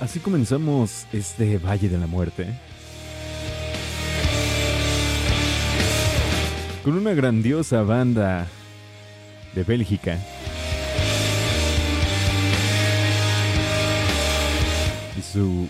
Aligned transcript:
Así 0.00 0.20
comenzamos 0.20 1.06
este 1.12 1.58
Valle 1.58 1.88
de 1.88 1.98
la 1.98 2.06
Muerte. 2.06 2.46
Con 6.84 6.94
una 6.94 7.14
grandiosa 7.14 7.82
banda 7.82 8.46
de 9.54 9.64
Bélgica. 9.64 10.16
Y 15.18 15.22
su 15.22 15.66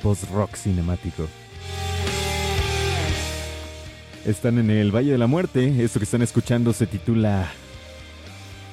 post-rock 0.00 0.54
cinemático. 0.54 1.26
Están 4.24 4.58
en 4.58 4.70
el 4.70 4.94
Valle 4.94 5.10
de 5.10 5.18
la 5.18 5.26
Muerte. 5.26 5.82
Esto 5.82 5.98
que 5.98 6.04
están 6.04 6.22
escuchando 6.22 6.72
se 6.72 6.86
titula 6.86 7.50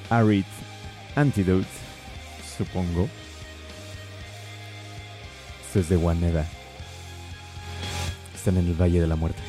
Arid 0.08 0.44
Antidote, 1.16 1.66
supongo 2.56 3.08
desde 5.74 5.96
Guaneda. 5.96 6.46
Están 8.34 8.56
en 8.56 8.66
el 8.66 8.80
Valle 8.80 9.00
de 9.00 9.06
la 9.06 9.16
Muerte. 9.16 9.40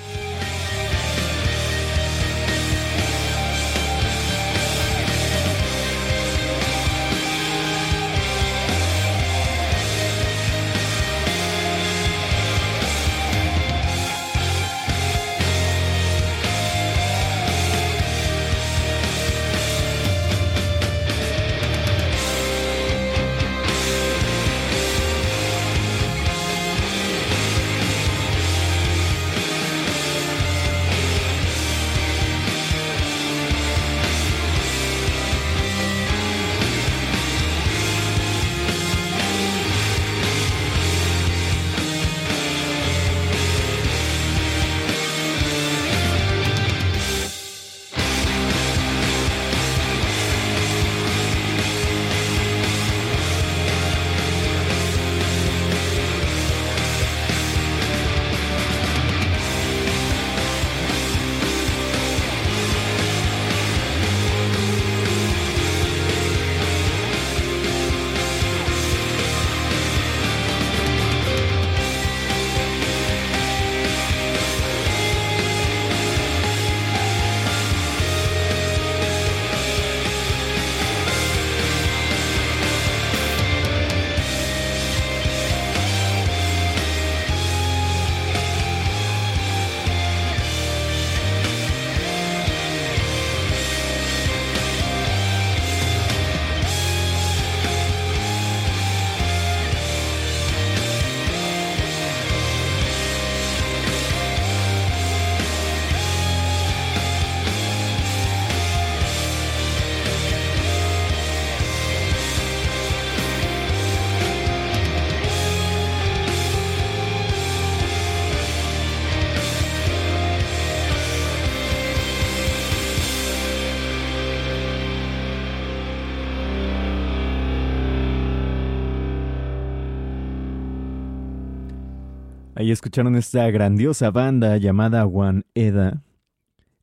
Ahí 132.61 132.69
escucharon 132.69 133.15
esta 133.15 133.49
grandiosa 133.49 134.11
banda 134.11 134.55
llamada 134.57 135.07
One 135.07 135.41
Eda. 135.55 136.03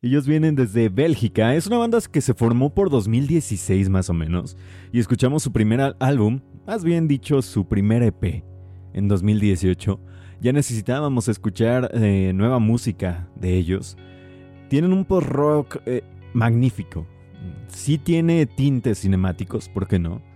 Ellos 0.02 0.26
vienen 0.26 0.56
desde 0.56 0.88
Bélgica, 0.88 1.54
es 1.54 1.68
una 1.68 1.78
banda 1.78 2.00
que 2.10 2.20
se 2.20 2.34
formó 2.34 2.74
por 2.74 2.90
2016 2.90 3.88
más 3.88 4.10
o 4.10 4.12
menos, 4.12 4.56
y 4.90 4.98
escuchamos 4.98 5.44
su 5.44 5.52
primer 5.52 5.94
álbum, 6.00 6.40
más 6.66 6.82
bien 6.82 7.06
dicho 7.06 7.42
su 7.42 7.68
primer 7.68 8.02
EP, 8.02 8.42
en 8.92 9.06
2018. 9.06 10.00
Ya 10.40 10.52
necesitábamos 10.52 11.28
escuchar 11.28 11.92
eh, 11.94 12.32
nueva 12.34 12.58
música 12.58 13.28
de 13.36 13.56
ellos. 13.56 13.96
Tienen 14.68 14.92
un 14.92 15.04
post-rock 15.04 15.76
eh, 15.86 16.02
magnífico. 16.32 17.06
Sí 17.68 17.98
tiene 17.98 18.46
tintes 18.46 19.02
cinemáticos, 19.02 19.68
¿por 19.68 19.86
qué 19.86 20.00
no? 20.00 20.27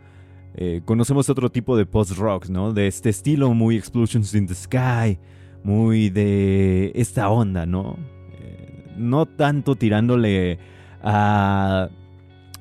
Eh, 0.54 0.82
conocemos 0.84 1.30
otro 1.30 1.50
tipo 1.50 1.76
de 1.76 1.86
post-rock, 1.86 2.48
¿no? 2.48 2.72
De 2.72 2.86
este 2.86 3.08
estilo, 3.08 3.54
muy 3.54 3.76
Explosions 3.76 4.34
in 4.34 4.46
the 4.46 4.54
Sky, 4.54 5.18
muy 5.64 6.10
de 6.10 6.92
esta 6.94 7.30
onda, 7.30 7.64
¿no? 7.64 7.96
Eh, 8.38 8.92
no 8.96 9.26
tanto 9.26 9.76
tirándole 9.76 10.58
a 11.02 11.88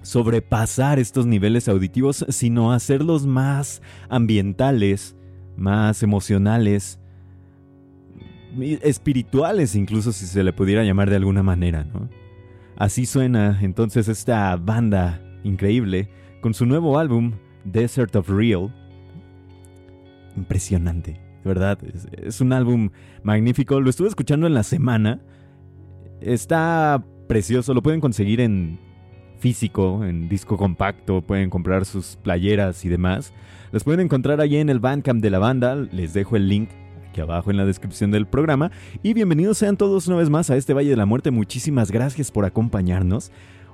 sobrepasar 0.02 1.00
estos 1.00 1.26
niveles 1.26 1.68
auditivos, 1.68 2.26
sino 2.30 2.72
hacerlos 2.72 3.26
más 3.26 3.82
ambientales, 4.10 5.16
más 5.58 6.02
emocionales, 6.02 7.00
espirituales 8.82 9.76
incluso 9.76 10.12
si 10.12 10.26
se 10.26 10.44
le 10.44 10.54
pudiera 10.54 10.84
llamar 10.84 11.10
de 11.10 11.18
alguna 11.18 11.44
manera, 11.44 11.84
¿no? 11.84 12.10
Así 12.78 13.06
suena 13.06 13.60
entonces 13.62 14.08
esta 14.08 14.56
banda 14.56 15.22
increíble 15.44 16.10
con 16.42 16.54
su 16.54 16.66
nuevo 16.66 16.98
álbum 16.98 17.34
Desert 17.64 18.16
of 18.16 18.30
Real. 18.30 18.74
Impresionante, 20.36 21.14
de 21.14 21.48
verdad. 21.48 21.78
Es, 22.22 22.42
un 22.42 22.54
álbum 22.54 22.90
magnífico. 23.24 23.80
Lo 23.80 23.90
estuve 23.90 24.08
escuchando 24.08 24.48
en 24.48 24.54
la 24.54 24.64
semana. 24.64 25.22
Está 26.22 27.04
precioso. 27.28 27.74
Lo 27.74 27.82
pueden 27.82 28.02
conseguir 28.02 28.42
en 28.42 28.80
físico, 29.40 30.06
en 30.06 30.30
disco 30.30 30.58
compacto. 30.58 31.22
Pueden 31.22 31.50
comprar 31.50 31.86
sus 31.86 32.18
playeras 32.18 32.86
y 32.86 32.90
demás. 32.90 33.34
Los 33.72 33.84
pueden 33.84 34.02
encontrar 34.02 34.42
allí 34.42 34.58
en 34.58 34.70
el 34.70 34.80
Bandcamp 34.80 35.22
de 35.22 35.30
la 35.30 35.40
banda. 35.40 35.76
Les 35.76 36.14
dejo 36.14 36.36
el 36.36 36.48
link 36.48 36.70
aquí 37.10 37.22
abajo 37.22 37.52
en 37.52 37.58
la 37.58 37.66
descripción 37.66 38.12
del 38.12 38.26
programa. 38.26 38.72
Y 39.04 39.14
bienvenidos 39.14 39.58
sean 39.58 39.76
todos 39.78 40.08
una 40.08 40.18
vez 40.18 40.30
más 40.30 40.50
a 40.50 40.56
este 40.56 40.74
Valle 40.74 40.92
de 40.92 40.96
la 40.96 41.06
Muerte. 41.06 41.32
Muchísimas 41.32 41.92
gracias 41.92 42.32
por 42.32 42.46
acompañarnos. 42.46 43.32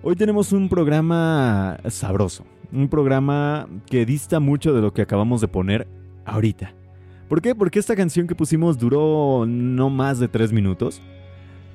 Hoy 0.10 0.16
tenemos 0.16 0.54
un 0.54 0.70
programa 0.70 1.80
sabroso, 1.90 2.46
un 2.72 2.88
programa 2.88 3.68
que 3.88 4.06
dista 4.06 4.40
mucho 4.40 4.74
de 4.74 4.80
lo 4.80 4.94
que 4.94 5.02
acabamos 5.02 5.42
de 5.42 5.50
poner 5.50 5.86
ahorita. 6.24 6.74
¿Por 7.28 7.42
qué? 7.42 7.54
Porque 7.54 7.78
esta 7.78 7.94
canción 7.94 8.26
que 8.26 8.34
pusimos 8.34 8.78
duró 8.78 9.44
no 9.46 9.90
más 9.90 10.18
de 10.20 10.30
3 10.30 10.54
minutos, 10.54 11.02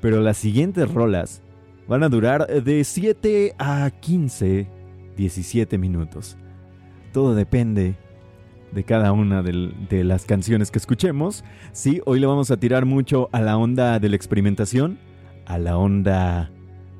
pero 0.00 0.22
las 0.22 0.38
siguientes 0.38 0.90
rolas 0.90 1.42
van 1.86 2.04
a 2.04 2.08
durar 2.08 2.46
de 2.46 2.82
7 2.84 3.54
a 3.58 3.90
15, 3.90 4.66
17 5.14 5.76
minutos. 5.76 6.38
Todo 7.12 7.34
depende 7.34 7.96
de 8.72 8.84
cada 8.84 9.12
una 9.12 9.42
de, 9.42 10.04
las 10.04 10.24
canciones 10.24 10.70
que 10.70 10.78
escuchemos. 10.78 11.44
Sí, 11.72 12.00
hoy 12.06 12.18
le 12.18 12.26
vamos 12.26 12.50
a 12.50 12.56
tirar 12.56 12.86
mucho 12.86 13.28
a 13.32 13.42
la 13.42 13.58
onda 13.58 13.98
de 13.98 14.08
la 14.08 14.16
experimentación, 14.16 14.98
a 15.44 15.58
la 15.58 15.76
onda 15.76 16.50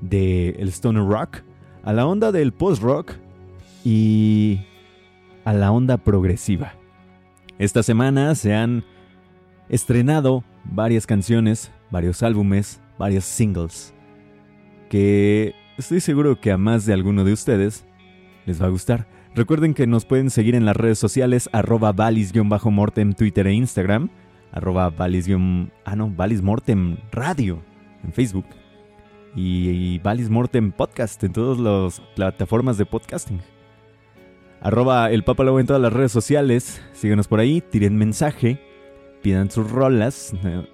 del 0.03 0.57
el 0.59 0.69
stoner 0.69 1.05
rock, 1.05 1.39
a 1.83 1.93
la 1.93 2.07
onda 2.07 2.31
del 2.33 2.53
post 2.53 2.83
rock 2.83 3.13
y 3.85 4.61
a 5.45 5.53
la 5.55 5.73
onda 5.73 5.97
progresiva. 5.97 6.75
Esta 7.59 7.83
semana 7.83 8.35
se 8.35 8.55
han 8.55 8.85
estrenado 9.69 10.45
varias 10.65 11.07
canciones, 11.07 11.73
varios 11.91 12.23
álbumes, 12.23 12.81
varios 12.99 13.25
singles, 13.25 13.95
que 14.91 15.55
estoy 15.79 16.01
seguro 16.01 16.41
que 16.41 16.53
a 16.53 16.59
más 16.59 16.85
de 16.85 16.93
alguno 16.93 17.25
de 17.25 17.33
ustedes 17.33 17.85
les 18.45 18.61
va 18.61 18.67
a 18.67 18.71
gustar. 18.71 19.07
Recuerden 19.35 19.73
que 19.73 19.87
nos 19.87 20.05
pueden 20.05 20.29
seguir 20.29 20.55
en 20.55 20.67
las 20.67 20.77
redes 20.77 20.99
sociales 20.99 21.49
arroba 21.53 21.93
valis-mortem 21.93 23.15
Twitter 23.15 23.47
e 23.47 23.55
Instagram, 23.55 24.11
arroba 24.53 24.91
valis 24.91 25.27
ah 25.85 25.97
no, 25.97 26.11
valis 26.11 26.43
mortem 26.43 26.99
radio 27.13 27.63
en 28.05 28.13
Facebook 28.13 28.45
y, 29.35 29.99
valis 30.01 30.31
mortem 30.31 30.73
podcast 30.73 31.23
en 31.25 31.33
todas 31.33 31.59
las 31.59 32.01
plataformas 32.15 32.79
de 32.79 32.87
podcasting. 32.87 33.41
Arroba 34.61 35.11
el 35.11 35.25
Papa 35.25 35.45
en 35.59 35.67
todas 35.67 35.83
las 35.83 35.93
redes 35.93 36.13
sociales, 36.13 36.83
síguenos 36.93 37.27
por 37.27 37.41
ahí, 37.41 37.61
tiren 37.61 37.97
mensaje, 37.97 38.61
pidan 39.23 39.51
sus 39.51 39.71
rolas, 39.71 40.35
eh, 40.45 40.67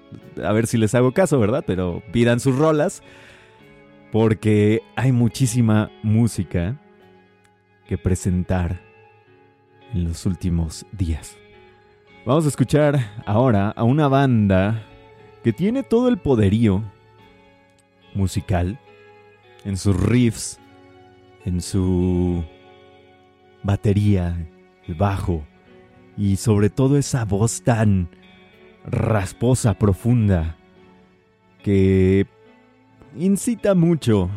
a 0.43 0.51
ver 0.51 0.67
si 0.67 0.77
les 0.77 0.93
hago 0.93 1.11
caso, 1.11 1.39
¿verdad? 1.39 1.63
Pero 1.65 2.03
pidan 2.11 2.39
sus 2.39 2.55
rolas 2.57 3.01
porque 4.11 4.81
hay 4.95 5.11
muchísima 5.11 5.91
música 6.03 6.79
que 7.87 7.97
presentar 7.97 8.79
en 9.93 10.03
los 10.03 10.25
últimos 10.25 10.85
días. 10.91 11.35
Vamos 12.25 12.45
a 12.45 12.49
escuchar 12.49 12.99
ahora 13.25 13.69
a 13.69 13.83
una 13.83 14.07
banda 14.07 14.83
que 15.43 15.53
tiene 15.53 15.83
todo 15.83 16.09
el 16.09 16.17
poderío 16.17 16.83
musical 18.13 18.79
en 19.65 19.77
sus 19.77 19.95
riffs, 19.99 20.59
en 21.45 21.61
su 21.61 22.43
batería, 23.63 24.47
el 24.87 24.95
bajo 24.95 25.43
y 26.17 26.35
sobre 26.35 26.69
todo 26.69 26.97
esa 26.97 27.25
voz 27.25 27.61
tan 27.61 28.09
rasposa, 28.85 29.73
profunda, 29.73 30.57
que 31.63 32.25
incita 33.17 33.75
mucho 33.75 34.29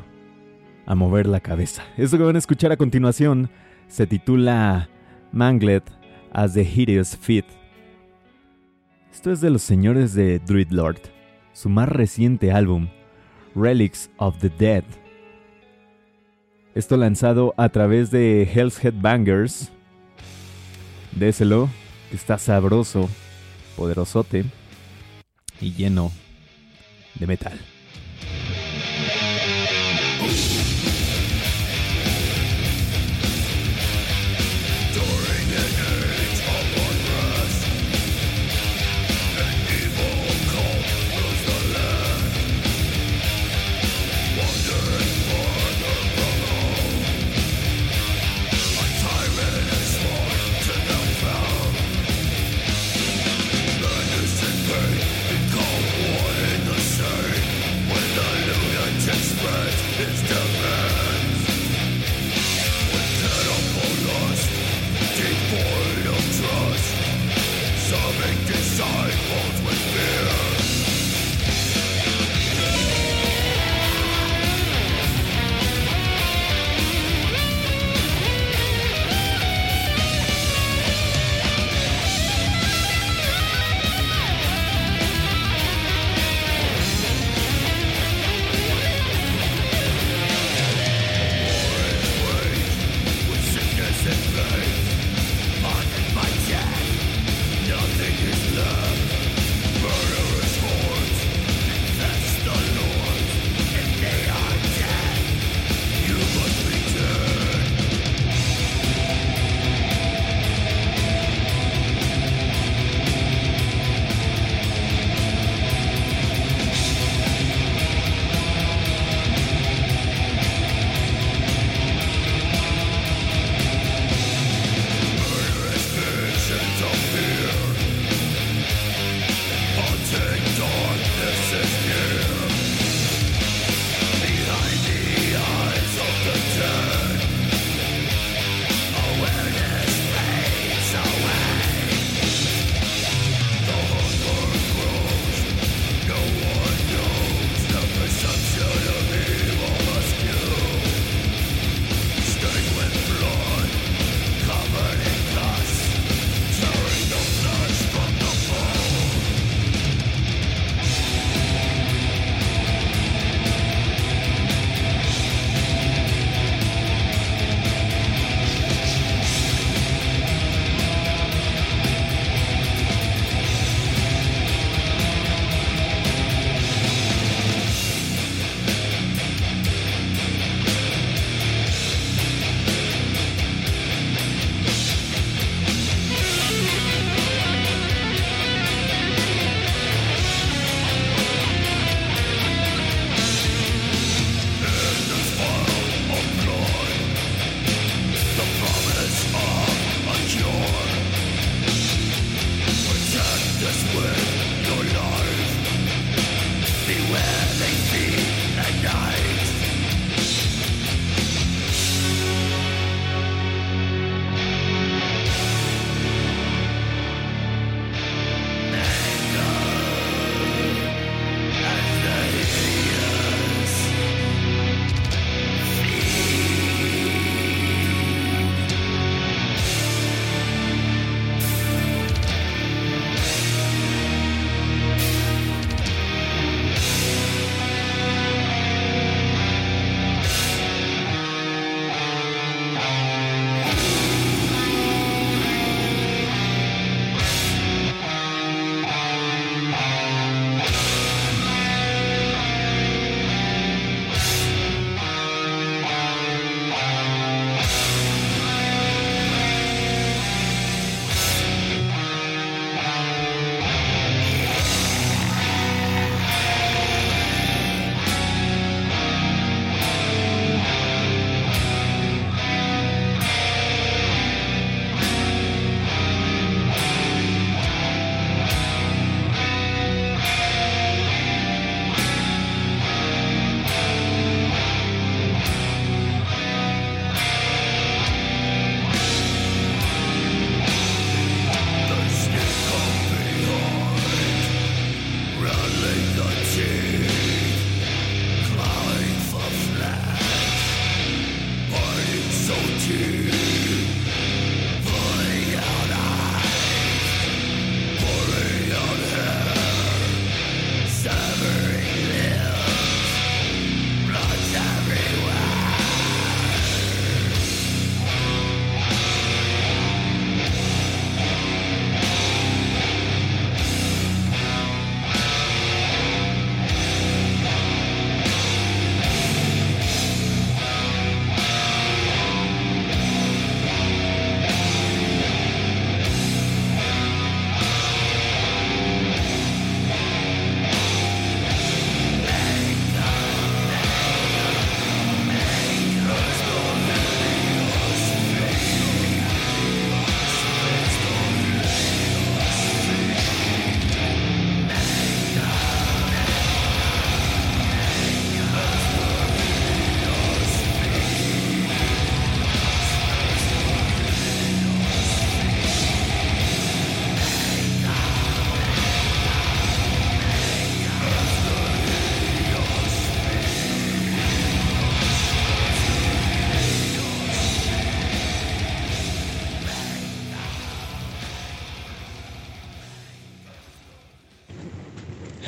a 0.86 0.94
mover 0.94 1.26
la 1.26 1.40
cabeza. 1.40 1.82
Esto 1.96 2.18
que 2.18 2.24
van 2.24 2.36
a 2.36 2.40
escuchar 2.40 2.72
a 2.72 2.76
continuación 2.76 3.50
se 3.88 4.06
titula 4.06 4.88
Manglet 5.32 5.84
as 6.32 6.54
the 6.54 6.62
Hideous 6.62 7.16
Fit. 7.16 7.46
Esto 9.12 9.30
es 9.30 9.40
de 9.40 9.50
los 9.50 9.62
señores 9.62 10.14
de 10.14 10.38
Druid 10.38 10.70
Lord, 10.70 11.00
su 11.52 11.68
más 11.68 11.88
reciente 11.88 12.50
álbum, 12.50 12.88
Relics 13.54 14.10
of 14.18 14.38
the 14.38 14.48
Dead. 14.48 14.84
Esto 16.74 16.96
lanzado 16.96 17.54
a 17.56 17.68
través 17.68 18.10
de 18.10 18.42
Hell's 18.42 18.82
Headbangers. 18.82 19.70
Déselo, 21.12 21.68
que 22.10 22.16
está 22.16 22.38
sabroso, 22.38 23.08
poderosote 23.76 24.44
y 25.60 25.72
lleno 25.74 26.10
de 27.14 27.26
metal. 27.26 27.60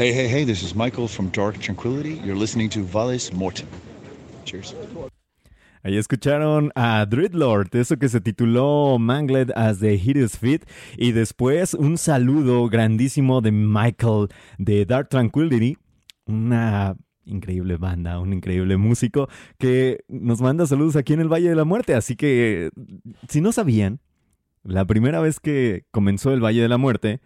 Hey, 0.04 0.12
hey, 0.12 0.28
hey, 0.28 0.44
this 0.44 0.62
is 0.62 0.74
Michael 0.74 1.08
from 1.08 1.30
Dark 1.30 1.58
Tranquility. 1.60 2.20
You're 2.22 2.36
listening 2.36 2.68
to 2.72 2.80
Valles 2.80 3.32
Mortem. 3.32 3.66
Cheers. 4.44 4.76
Ahí 5.82 5.96
escucharon 5.96 6.72
a 6.74 7.06
Dreadlord, 7.06 7.74
eso 7.74 7.96
que 7.96 8.10
se 8.10 8.20
tituló 8.20 8.98
Mangled 8.98 9.50
as 9.56 9.78
the 9.78 9.94
Hideous 9.94 10.36
Fit. 10.36 10.66
Y 10.98 11.12
después 11.12 11.72
un 11.72 11.96
saludo 11.96 12.68
grandísimo 12.68 13.40
de 13.40 13.50
Michael 13.50 14.28
de 14.58 14.84
Dark 14.84 15.08
Tranquility, 15.08 15.78
una 16.26 16.96
increíble 17.24 17.78
banda, 17.78 18.20
un 18.20 18.34
increíble 18.34 18.76
músico 18.76 19.30
que 19.56 20.04
nos 20.08 20.42
manda 20.42 20.66
saludos 20.66 20.96
aquí 20.96 21.14
en 21.14 21.20
el 21.20 21.32
Valle 21.32 21.48
de 21.48 21.56
la 21.56 21.64
Muerte. 21.64 21.94
Así 21.94 22.14
que, 22.14 22.68
si 23.30 23.40
no 23.40 23.52
sabían, 23.52 24.00
la 24.64 24.84
primera 24.84 25.22
vez 25.22 25.40
que 25.40 25.86
comenzó 25.90 26.34
el 26.34 26.44
Valle 26.44 26.60
de 26.60 26.68
la 26.68 26.76
Muerte, 26.76 27.22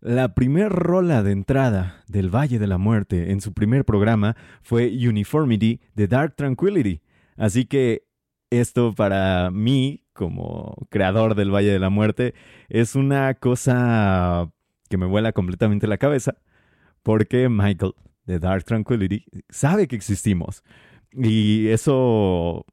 la 0.00 0.34
primer 0.34 0.70
rola 0.70 1.22
de 1.22 1.32
entrada 1.32 2.04
del 2.06 2.34
Valle 2.34 2.58
de 2.58 2.66
la 2.66 2.78
Muerte 2.78 3.32
en 3.32 3.40
su 3.40 3.52
primer 3.52 3.84
programa 3.84 4.36
fue 4.62 4.86
Uniformity 4.86 5.80
de 5.94 6.08
Dark 6.08 6.36
Tranquility. 6.36 7.00
Así 7.36 7.64
que 7.64 8.04
esto 8.50 8.94
para 8.94 9.50
mí, 9.50 10.04
como 10.12 10.86
creador 10.90 11.34
del 11.34 11.54
Valle 11.54 11.72
de 11.72 11.78
la 11.78 11.90
Muerte, 11.90 12.34
es 12.68 12.94
una 12.94 13.34
cosa 13.34 14.50
que 14.88 14.96
me 14.96 15.06
vuela 15.06 15.32
completamente 15.32 15.86
la 15.86 15.98
cabeza, 15.98 16.36
porque 17.02 17.48
Michael 17.48 17.94
de 18.24 18.38
Dark 18.38 18.64
Tranquility 18.64 19.24
sabe 19.48 19.88
que 19.88 19.96
existimos. 19.96 20.62
Y 21.12 21.68
eso 21.68 22.64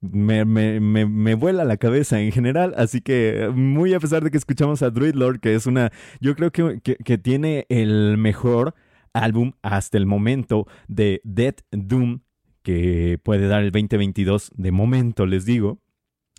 me, 0.00 0.44
me, 0.44 0.80
me, 0.80 1.06
me, 1.06 1.34
vuela 1.34 1.64
la 1.64 1.76
cabeza 1.76 2.20
en 2.20 2.32
general. 2.32 2.74
Así 2.76 3.00
que, 3.00 3.50
muy 3.54 3.94
a 3.94 4.00
pesar 4.00 4.24
de 4.24 4.30
que 4.30 4.38
escuchamos 4.38 4.82
a 4.82 4.90
Druid 4.90 5.14
Lord, 5.14 5.40
que 5.40 5.54
es 5.54 5.66
una. 5.66 5.90
Yo 6.20 6.34
creo 6.34 6.50
que, 6.50 6.80
que, 6.80 7.18
tiene 7.18 7.66
el 7.68 8.16
mejor 8.16 8.74
álbum 9.12 9.52
hasta 9.62 9.98
el 9.98 10.06
momento 10.06 10.66
de 10.88 11.20
Dead 11.24 11.54
Doom 11.72 12.20
que 12.62 13.18
puede 13.22 13.48
dar 13.48 13.62
el 13.62 13.72
2022 13.72 14.52
de 14.54 14.72
momento, 14.72 15.26
les 15.26 15.44
digo. 15.44 15.78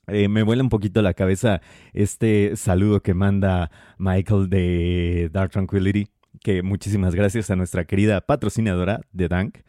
Eh, 0.08 0.28
me 0.28 0.44
vuela 0.44 0.64
un 0.64 0.70
poquito 0.70 1.02
la 1.02 1.14
cabeza 1.14 1.62
este 1.94 2.56
saludo 2.56 3.02
que 3.02 3.14
manda 3.14 3.72
Michael 3.98 4.50
de 4.50 5.30
Dark 5.32 5.52
Tranquility, 5.52 6.08
que 6.42 6.64
muchísimas 6.64 7.14
gracias 7.16 7.52
a 7.52 7.56
nuestra 7.56 7.86
querida 7.86 8.22
patrocinadora 8.22 9.02
de 9.14 9.28
Dank 9.28 9.60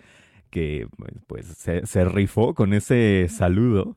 que 0.52 0.86
pues 1.26 1.46
se, 1.46 2.04
rifó 2.04 2.54
con 2.54 2.74
ese 2.74 3.26
saludo 3.30 3.96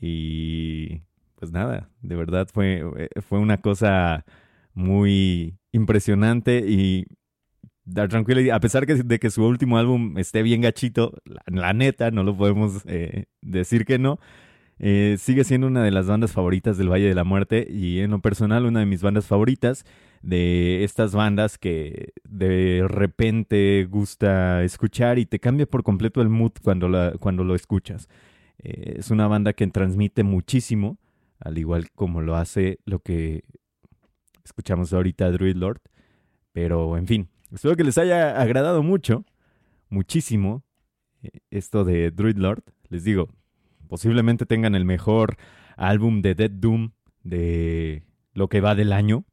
y 0.00 1.02
pues 1.34 1.50
nada, 1.50 1.90
de 2.00 2.14
verdad 2.14 2.48
fue, 2.50 2.84
eh, 2.96 3.08
fue 3.20 3.40
una 3.40 3.58
cosa 3.58 4.24
muy 4.74 5.58
impresionante 5.72 6.64
y 6.66 7.04
Dar 7.84 8.08
Tranquility, 8.08 8.50
a 8.50 8.60
pesar 8.60 8.86
de 8.86 9.18
que 9.18 9.30
su 9.30 9.44
último 9.44 9.76
álbum 9.76 10.16
esté 10.18 10.42
bien 10.42 10.60
gachito, 10.60 11.14
la, 11.46 11.72
neta, 11.72 12.10
no 12.12 12.22
lo 12.22 12.36
podemos 12.36 12.82
eh, 12.86 13.24
decir 13.40 13.84
que 13.84 13.98
no, 13.98 14.20
eh, 14.78 15.16
sigue 15.18 15.42
siendo 15.42 15.66
una 15.66 15.82
de 15.82 15.90
las 15.90 16.06
bandas 16.06 16.30
favoritas 16.32 16.78
del 16.78 16.92
Valle 16.92 17.08
de 17.08 17.14
la 17.14 17.24
Muerte 17.24 17.66
y 17.68 18.00
en 18.00 18.12
lo 18.12 18.20
personal 18.20 18.66
una 18.66 18.80
de 18.80 18.86
mis 18.86 19.02
bandas 19.02 19.26
favoritas 19.26 19.84
de 20.22 20.84
estas 20.84 21.12
bandas 21.12 21.58
que 21.58 22.12
de 22.28 22.84
repente 22.88 23.86
gusta 23.88 24.62
escuchar 24.64 25.18
y 25.18 25.26
te 25.26 25.38
cambia 25.38 25.66
por 25.66 25.82
completo 25.82 26.20
el 26.20 26.28
mood 26.28 26.52
cuando, 26.62 26.88
la, 26.88 27.12
cuando 27.18 27.44
lo 27.44 27.54
escuchas. 27.54 28.08
Eh, 28.58 28.96
es 28.98 29.10
una 29.10 29.28
banda 29.28 29.52
que 29.52 29.66
transmite 29.68 30.24
muchísimo, 30.24 30.98
al 31.38 31.58
igual 31.58 31.90
como 31.92 32.20
lo 32.20 32.36
hace 32.36 32.80
lo 32.84 32.98
que 33.00 33.44
escuchamos 34.44 34.92
ahorita 34.92 35.30
Druid 35.30 35.56
Lord. 35.56 35.80
Pero 36.52 36.96
en 36.96 37.06
fin, 37.06 37.28
espero 37.52 37.76
que 37.76 37.84
les 37.84 37.98
haya 37.98 38.40
agradado 38.40 38.82
mucho. 38.82 39.24
muchísimo 39.90 40.64
eh, 41.22 41.30
esto 41.50 41.84
de 41.84 42.10
Druid 42.10 42.36
Lord. 42.36 42.64
Les 42.88 43.04
digo, 43.04 43.28
posiblemente 43.88 44.46
tengan 44.46 44.74
el 44.74 44.84
mejor 44.84 45.36
álbum 45.76 46.22
de 46.22 46.34
Dead 46.34 46.50
Doom 46.50 46.90
de 47.22 48.02
lo 48.32 48.48
que 48.48 48.60
va 48.60 48.74
del 48.74 48.92
año. 48.92 49.24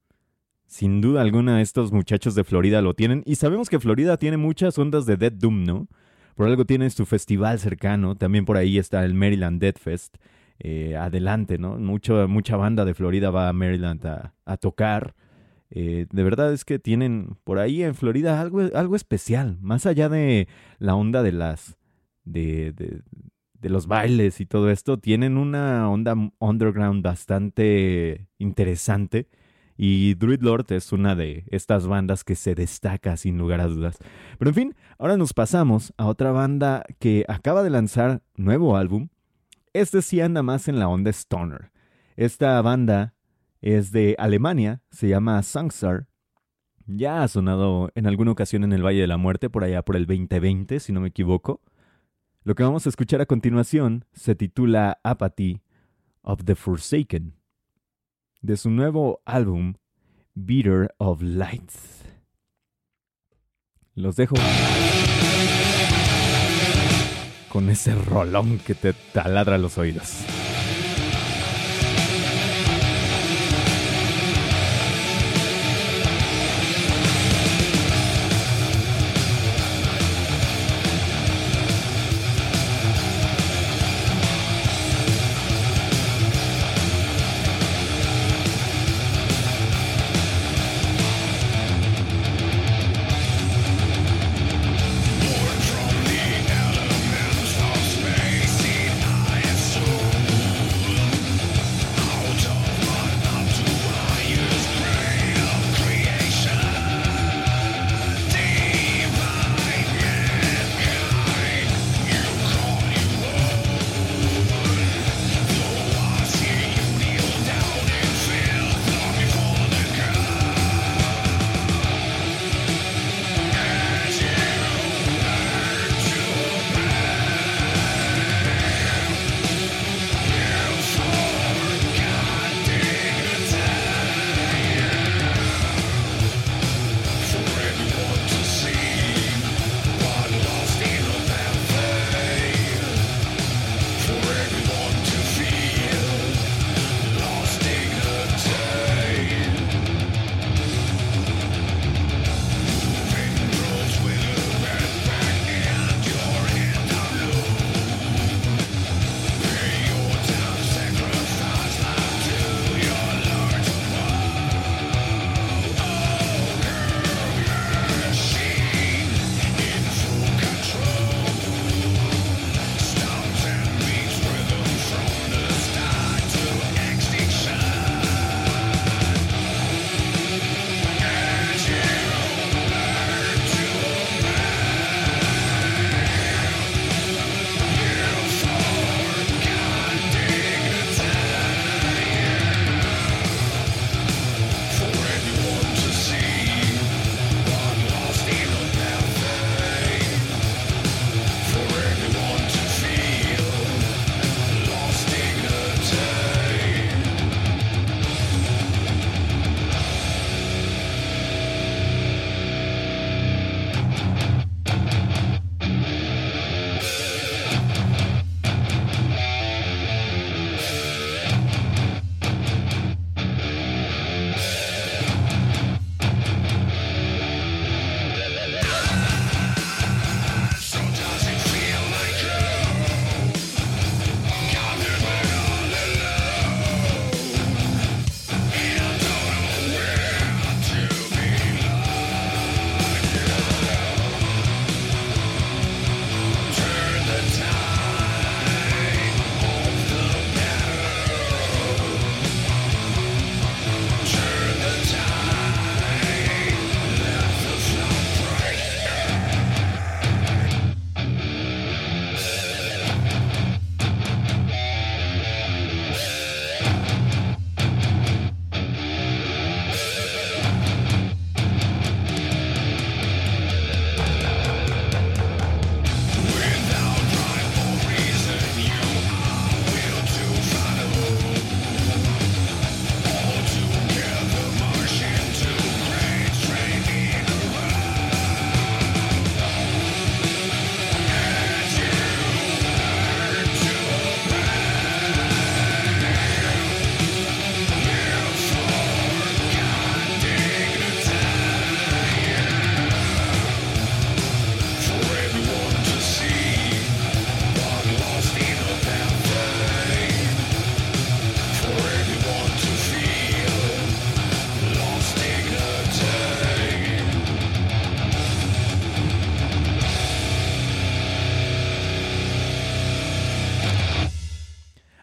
Sin 0.67 1.01
duda 1.01 1.22
alguna 1.22 1.62
estos 1.62 1.91
muchachos 1.91 2.36
de 2.36 2.43
Florida 2.43 2.81
lo 2.81 2.93
tienen. 2.93 3.24
Y 3.25 3.36
sabemos 3.36 3.69
que 3.69 3.79
Florida 3.79 4.17
tiene 4.17 4.38
muchas 4.38 4.77
ondas 4.77 5.05
de 5.05 5.17
Dead 5.17 5.31
Doom, 5.31 5.63
¿no? 5.63 5.88
Por 6.36 6.48
algo 6.48 6.65
tiene 6.65 6.89
su 6.89 7.05
festival 7.05 7.60
cercano. 7.60 8.15
También 8.15 8.45
por 8.45 8.57
ahí 8.57 8.77
está 8.77 9.05
el 9.05 9.13
Maryland 9.13 9.62
Dead 9.62 9.75
Fest. 9.75 10.17
Eh, 10.60 10.95
adelante, 10.95 11.57
¿no? 11.57 11.77
Mucha 11.77 12.55
banda 12.55 12.86
de 12.86 12.93
Florida 12.93 13.29
va 13.29 13.50
a 13.50 13.53
Maryland 13.53 14.05
a, 14.05 14.57
tocar. 14.57 15.15
Eh, 15.69 16.07
de 16.12 16.24
verdad 16.24 16.53
es 16.53 16.63
que 16.63 16.79
tienen 16.79 17.38
por 17.43 17.60
ahí 17.60 17.84
en 17.84 17.95
Florida 17.95 18.39
algo, 18.41 18.62
algo 18.74 18.95
especial. 18.95 19.57
Más 19.62 19.86
allá 19.86 20.10
de 20.10 20.48
la 20.79 20.95
onda 20.95 21.24
de 21.24 21.31
las. 21.31 21.77
de, 22.24 22.74
de 22.74 23.69
los 23.72 23.88
bailes 23.88 24.41
y 24.41 24.45
todo 24.45 24.69
esto, 24.69 25.00
tienen 25.00 25.38
una 25.38 25.89
onda 25.89 26.15
underground 26.38 27.01
bastante 27.01 28.27
interesante. 28.38 29.27
Y 29.77 30.13
Druid 30.13 30.41
Lord 30.41 30.72
es 30.72 30.91
una 30.94 31.15
de 31.15 31.44
estas 31.51 31.86
bandas 31.88 32.24
que 32.24 32.36
se 32.36 32.55
destaca 32.55 33.17
sin 33.17 33.38
lugar 33.38 33.60
a 33.60 33.67
dudas. 33.67 33.98
Pero 34.39 34.50
en 34.50 34.55
fin, 34.55 34.75
ahora 34.98 35.17
nos 35.17 35.34
pasamos 35.34 35.94
a 35.98 36.05
otra 36.05 36.32
banda 36.32 36.84
que 37.00 37.25
acaba 37.27 37.63
de 37.63 37.70
lanzar 37.70 38.22
nuevo 38.36 38.77
álbum. 38.77 39.10
Este 39.74 40.01
sí 40.01 40.22
anda 40.22 40.44
más 40.44 40.67
en 40.67 40.79
la 40.79 40.88
onda 40.88 41.10
stoner. 41.12 41.72
Esta 42.15 42.62
banda 42.62 43.15
es 43.62 43.91
de 43.91 44.15
Alemania, 44.17 44.82
se 44.91 45.10
llama 45.10 45.41
Sangsar. 45.44 46.08
Ya 46.86 47.24
ha 47.24 47.27
sonado 47.27 47.91
en 47.96 48.08
alguna 48.08 48.32
ocasión 48.32 48.63
en 48.63 48.72
el 48.72 48.86
Valle 48.86 49.01
de 49.01 49.08
la 49.08 49.17
Muerte, 49.17 49.50
por 49.50 49.63
allá 49.63 49.84
por 49.84 49.96
el 49.96 50.05
2020, 50.05 50.79
si 50.79 50.94
no 50.94 51.01
me 51.01 51.10
equivoco. 51.10 51.62
Lo 52.44 52.53
que 52.53 52.63
vamos 52.63 52.86
a 52.86 52.89
escuchar 52.89 53.22
a 53.22 53.25
continuación 53.25 54.05
se 54.13 54.36
titula 54.36 55.00
Apathy 55.03 55.63
of 56.22 56.44
the 56.46 56.53
Forsaken, 56.53 57.34
de 58.46 58.58
su 58.58 58.70
nuevo 58.70 59.22
álbum 59.25 59.74
Beater 60.36 60.94
of 61.00 61.22
Lights. 61.24 62.04
Los 63.96 64.18
dejo 64.18 64.36
con 67.50 67.70
ese 67.70 67.96
rolón 67.96 68.60
que 68.60 68.75
te 68.75 68.94
taladra 68.94 69.58
los 69.58 69.80
oídos. 69.80 70.25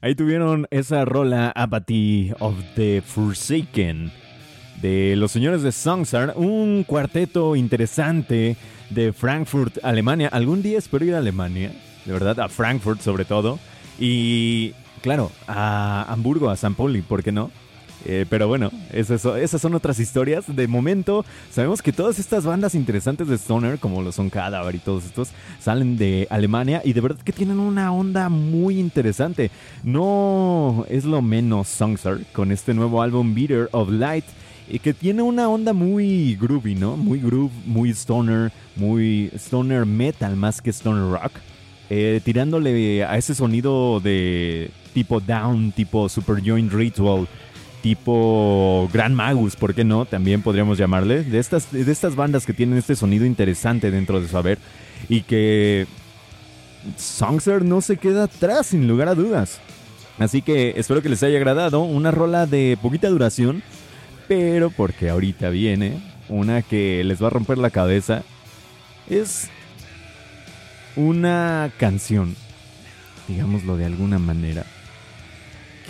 Ahí 0.04 0.16
tuvieron 0.16 0.66
esa 0.72 1.04
rola 1.04 1.52
Apathy 1.54 2.32
of 2.40 2.56
the 2.74 3.00
Forsaken 3.06 4.10
de 4.80 5.14
los 5.14 5.30
señores 5.30 5.62
de 5.62 5.70
Songsar, 5.70 6.32
un 6.34 6.82
cuarteto 6.82 7.54
interesante 7.54 8.56
de 8.90 9.12
Frankfurt, 9.12 9.78
Alemania. 9.84 10.28
Algún 10.32 10.60
día 10.60 10.78
espero 10.78 11.04
ir 11.04 11.14
a 11.14 11.18
Alemania, 11.18 11.70
de 12.04 12.12
verdad, 12.12 12.40
a 12.40 12.48
Frankfurt 12.48 13.00
sobre 13.00 13.24
todo. 13.24 13.60
Y 13.96 14.72
claro, 15.02 15.30
a 15.46 16.04
Hamburgo, 16.08 16.50
a 16.50 16.56
San 16.56 16.74
Pauli, 16.74 17.02
¿por 17.02 17.22
qué 17.22 17.30
no? 17.30 17.52
Eh, 18.04 18.26
pero 18.28 18.48
bueno, 18.48 18.70
esas, 18.92 19.22
son 19.60 19.74
otras 19.74 19.98
historias. 19.98 20.44
De 20.48 20.66
momento, 20.66 21.24
sabemos 21.50 21.82
que 21.82 21.92
todas 21.92 22.18
estas 22.18 22.44
bandas 22.44 22.74
interesantes 22.74 23.28
de 23.28 23.36
Stoner, 23.36 23.78
como 23.78 24.02
lo 24.02 24.12
son 24.12 24.30
Cadaver 24.30 24.74
y 24.74 24.78
todos 24.78 25.04
estos, 25.04 25.30
salen 25.60 25.96
de 25.96 26.26
Alemania 26.30 26.82
y 26.84 26.92
de 26.92 27.00
verdad 27.00 27.22
que 27.24 27.32
tienen 27.32 27.58
una 27.58 27.92
onda 27.92 28.28
muy 28.28 28.78
interesante. 28.78 29.50
No 29.82 30.84
es 30.88 31.04
lo 31.04 31.22
menos 31.22 31.68
Songsar 31.68 32.20
con 32.32 32.52
este 32.52 32.74
nuevo 32.74 33.02
álbum 33.02 33.34
Beater 33.34 33.68
of 33.72 33.90
Light. 33.90 34.24
Y 34.68 34.78
que 34.78 34.94
tiene 34.94 35.22
una 35.22 35.48
onda 35.48 35.72
muy 35.72 36.36
groovy, 36.36 36.76
¿no? 36.76 36.96
Muy 36.96 37.18
groove, 37.18 37.50
muy 37.66 37.90
stoner, 37.90 38.52
muy 38.76 39.30
stoner 39.34 39.84
metal 39.84 40.36
más 40.36 40.62
que 40.62 40.70
stoner 40.70 41.10
rock. 41.10 41.32
Eh, 41.90 42.22
tirándole 42.24 43.04
a 43.04 43.18
ese 43.18 43.34
sonido 43.34 44.00
de 44.00 44.70
tipo 44.94 45.20
down, 45.20 45.72
tipo 45.72 46.08
super 46.08 46.42
joint 46.42 46.72
ritual, 46.72 47.26
tipo 47.82 48.88
Gran 48.92 49.12
Magus, 49.12 49.56
¿por 49.56 49.74
qué 49.74 49.84
no? 49.84 50.06
También 50.06 50.40
podríamos 50.40 50.78
llamarle. 50.78 51.24
De 51.24 51.38
estas, 51.38 51.70
de 51.72 51.90
estas 51.90 52.14
bandas 52.14 52.46
que 52.46 52.54
tienen 52.54 52.78
este 52.78 52.96
sonido 52.96 53.26
interesante 53.26 53.90
dentro 53.90 54.20
de 54.20 54.28
su 54.28 54.38
haber 54.38 54.58
y 55.08 55.22
que 55.22 55.86
Songster 56.96 57.64
no 57.64 57.80
se 57.80 57.96
queda 57.96 58.24
atrás 58.24 58.68
sin 58.68 58.88
lugar 58.88 59.08
a 59.08 59.14
dudas. 59.14 59.60
Así 60.18 60.42
que 60.42 60.74
espero 60.76 61.02
que 61.02 61.08
les 61.08 61.22
haya 61.22 61.36
agradado. 61.36 61.80
Una 61.82 62.12
rola 62.12 62.46
de 62.46 62.78
poquita 62.80 63.08
duración, 63.08 63.62
pero 64.28 64.70
porque 64.70 65.10
ahorita 65.10 65.50
viene 65.50 66.00
una 66.28 66.62
que 66.62 67.02
les 67.04 67.20
va 67.22 67.26
a 67.26 67.30
romper 67.30 67.58
la 67.58 67.70
cabeza. 67.70 68.22
Es 69.10 69.48
una 70.94 71.72
canción, 71.78 72.36
digámoslo 73.26 73.76
de 73.76 73.86
alguna 73.86 74.18
manera 74.18 74.64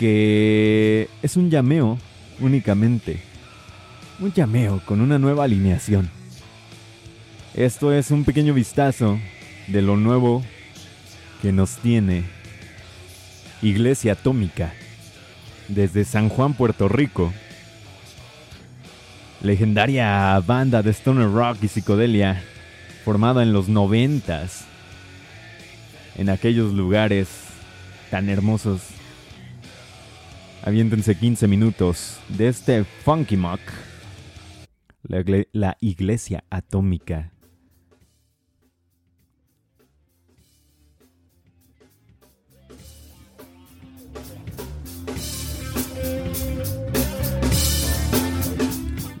que 0.03 1.07
es 1.21 1.37
un 1.37 1.49
llameo 1.49 1.97
únicamente. 2.41 3.21
Un 4.19 4.33
llameo 4.33 4.81
con 4.85 4.99
una 4.99 5.17
nueva 5.17 5.45
alineación. 5.45 6.09
Esto 7.53 7.93
es 7.93 8.11
un 8.11 8.25
pequeño 8.25 8.53
vistazo 8.53 9.17
de 9.67 9.81
lo 9.81 9.95
nuevo 9.95 10.43
que 11.41 11.53
nos 11.53 11.77
tiene 11.77 12.25
Iglesia 13.61 14.11
Atómica 14.11 14.73
desde 15.69 16.03
San 16.03 16.27
Juan, 16.27 16.53
Puerto 16.53 16.89
Rico. 16.89 17.31
Legendaria 19.41 20.37
banda 20.45 20.83
de 20.83 20.91
stoner 20.91 21.31
rock 21.31 21.59
y 21.61 21.69
psicodelia 21.69 22.43
formada 23.05 23.41
en 23.41 23.53
los 23.53 23.69
noventas 23.69 24.65
en 26.17 26.27
aquellos 26.27 26.73
lugares 26.73 27.29
tan 28.11 28.27
hermosos 28.27 28.81
Aviéntense 30.65 31.13
15 31.13 31.45
minutos 31.49 32.19
de 32.29 32.47
este 32.47 32.85
Funky 32.85 33.35
Mock. 33.35 33.59
La, 35.51 35.75
iglesia 35.81 36.45
atómica. 36.49 37.33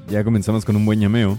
Ya 0.09 0.23
comenzamos 0.23 0.63
con 0.63 0.77
un 0.77 0.85
buen 0.85 1.01
llameo. 1.01 1.37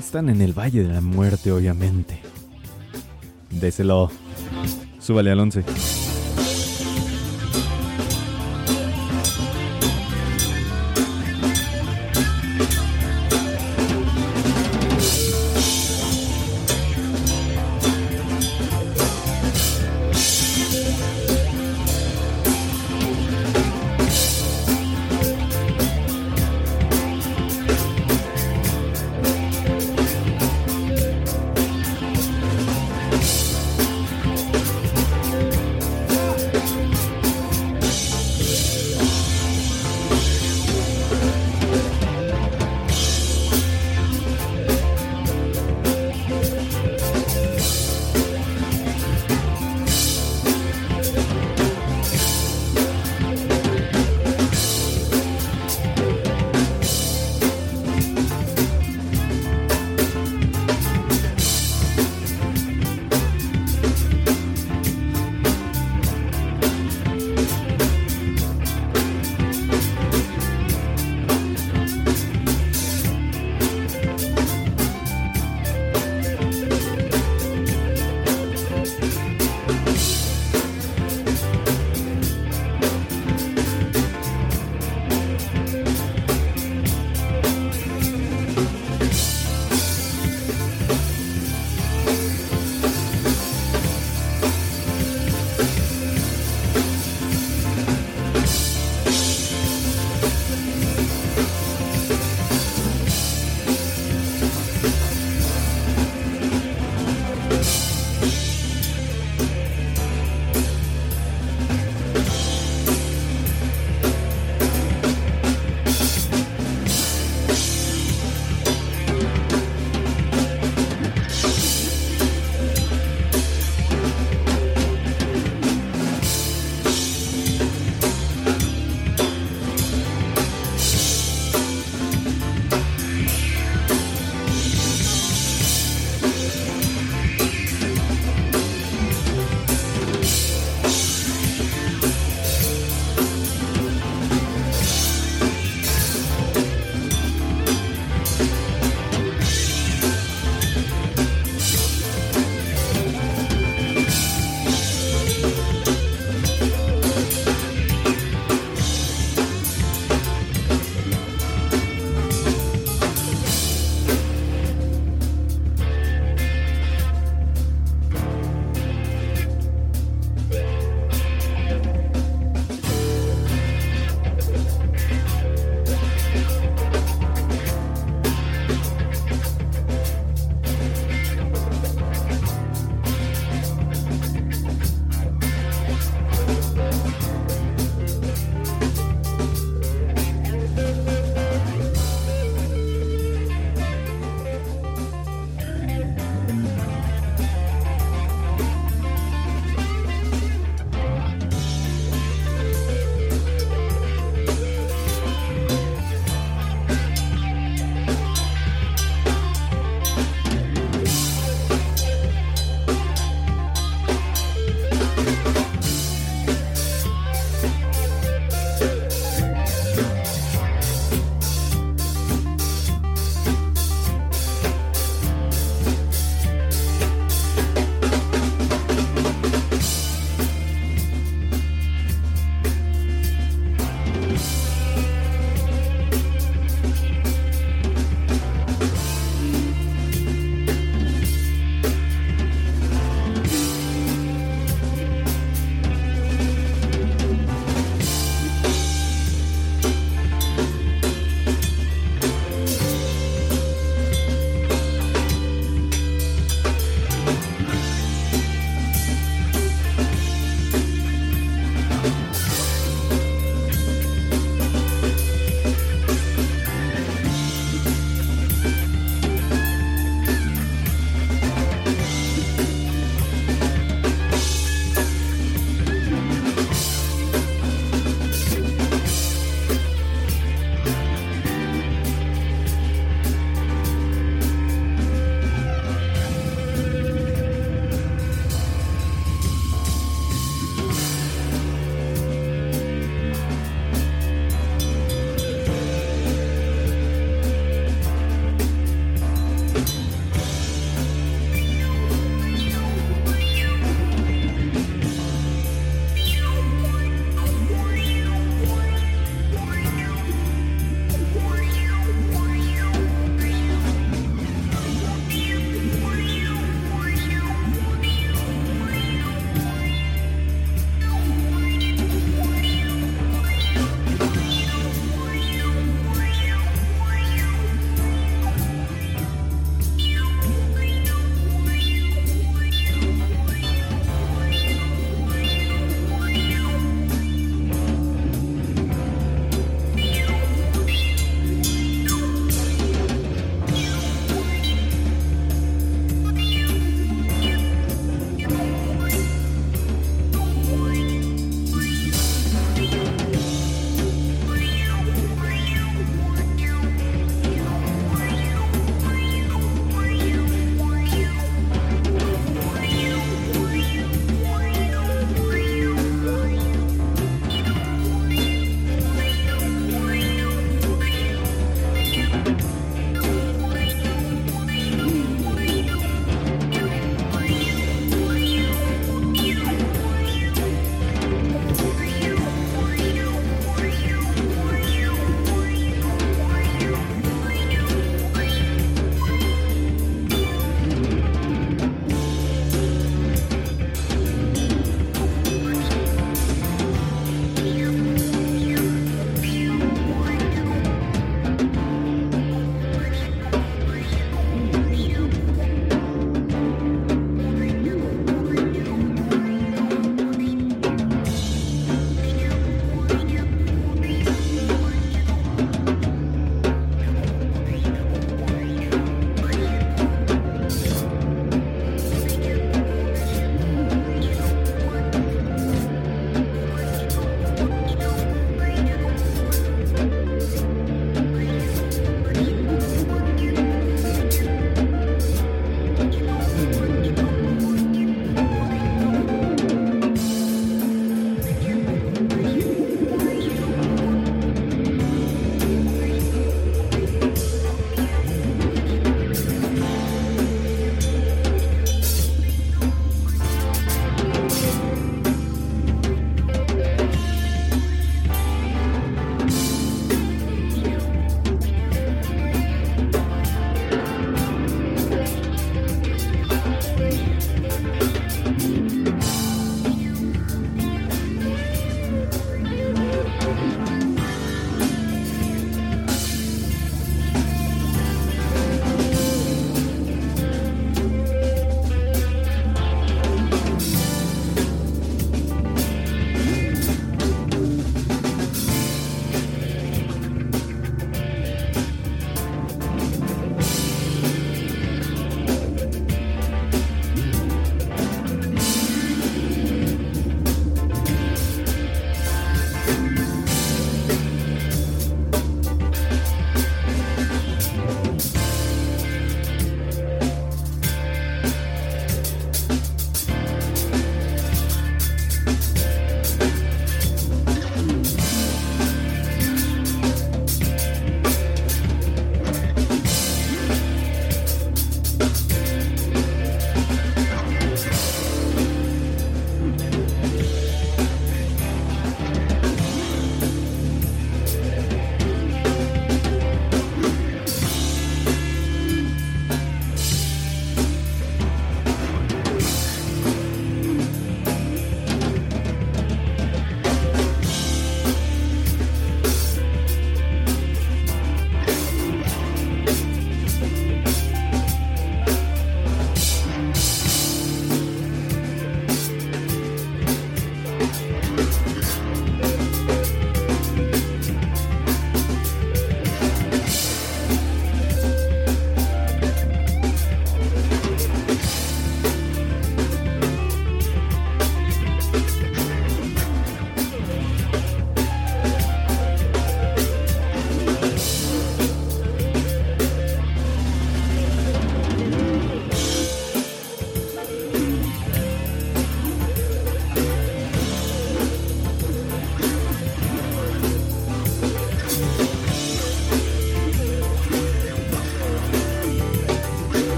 Están 0.00 0.30
en 0.30 0.40
el 0.40 0.52
Valle 0.52 0.82
de 0.82 0.92
la 0.92 1.00
Muerte, 1.00 1.52
obviamente. 1.52 2.20
Déselo. 3.50 4.10
Súbale 5.06 5.30
al 5.30 5.38
11. 5.38 5.95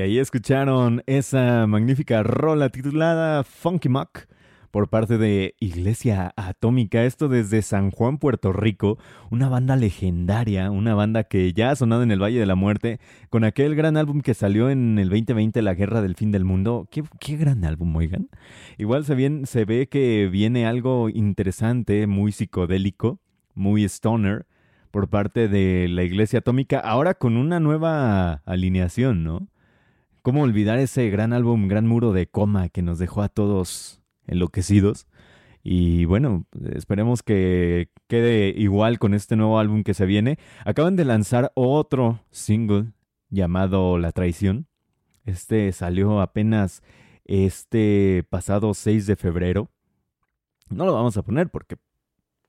Y 0.00 0.02
ahí 0.02 0.18
escucharon 0.18 1.02
esa 1.04 1.66
magnífica 1.66 2.22
rola 2.22 2.70
titulada 2.70 3.44
Funky 3.44 3.90
Muck 3.90 4.20
por 4.70 4.88
parte 4.88 5.18
de 5.18 5.54
Iglesia 5.60 6.32
Atómica, 6.36 7.04
esto 7.04 7.28
desde 7.28 7.60
San 7.60 7.90
Juan, 7.90 8.16
Puerto 8.16 8.54
Rico, 8.54 8.96
una 9.30 9.50
banda 9.50 9.76
legendaria, 9.76 10.70
una 10.70 10.94
banda 10.94 11.24
que 11.24 11.52
ya 11.52 11.70
ha 11.70 11.76
sonado 11.76 12.02
en 12.02 12.12
el 12.12 12.22
Valle 12.22 12.40
de 12.40 12.46
la 12.46 12.54
Muerte, 12.54 12.98
con 13.28 13.44
aquel 13.44 13.74
gran 13.74 13.98
álbum 13.98 14.22
que 14.22 14.32
salió 14.32 14.70
en 14.70 14.98
el 14.98 15.10
2020, 15.10 15.60
La 15.60 15.74
Guerra 15.74 16.00
del 16.00 16.14
Fin 16.14 16.30
del 16.30 16.46
Mundo. 16.46 16.88
Qué, 16.90 17.04
qué 17.20 17.36
gran 17.36 17.62
álbum, 17.66 17.94
oigan. 17.94 18.30
Igual 18.78 19.04
se, 19.04 19.14
bien, 19.14 19.44
se 19.44 19.66
ve 19.66 19.90
que 19.90 20.30
viene 20.32 20.64
algo 20.64 21.10
interesante, 21.10 22.06
muy 22.06 22.32
psicodélico, 22.32 23.20
muy 23.52 23.84
stoner, 23.84 24.46
por 24.90 25.08
parte 25.10 25.48
de 25.48 25.88
la 25.88 26.04
Iglesia 26.04 26.38
Atómica, 26.38 26.78
ahora 26.80 27.12
con 27.12 27.36
una 27.36 27.60
nueva 27.60 28.40
alineación, 28.46 29.24
¿no? 29.24 29.49
¿Cómo 30.22 30.42
olvidar 30.42 30.78
ese 30.78 31.08
gran 31.10 31.32
álbum, 31.32 31.68
Gran 31.68 31.86
Muro 31.86 32.12
de 32.12 32.26
Coma 32.26 32.68
que 32.68 32.82
nos 32.82 32.98
dejó 32.98 33.22
a 33.22 33.28
todos 33.28 34.00
enloquecidos. 34.26 35.06
Y 35.62 36.06
bueno, 36.06 36.46
esperemos 36.74 37.22
que 37.22 37.90
quede 38.06 38.48
igual 38.56 38.98
con 38.98 39.12
este 39.12 39.36
nuevo 39.36 39.58
álbum 39.58 39.82
que 39.82 39.94
se 39.94 40.06
viene. 40.06 40.38
Acaban 40.64 40.96
de 40.96 41.04
lanzar 41.04 41.52
otro 41.54 42.20
single 42.30 42.92
llamado 43.28 43.98
La 43.98 44.12
Traición. 44.12 44.66
Este 45.26 45.70
salió 45.72 46.20
apenas 46.20 46.82
este 47.24 48.24
pasado 48.30 48.72
6 48.72 49.06
de 49.06 49.16
febrero. 49.16 49.70
No 50.70 50.86
lo 50.86 50.94
vamos 50.94 51.16
a 51.16 51.22
poner 51.22 51.50
porque 51.50 51.76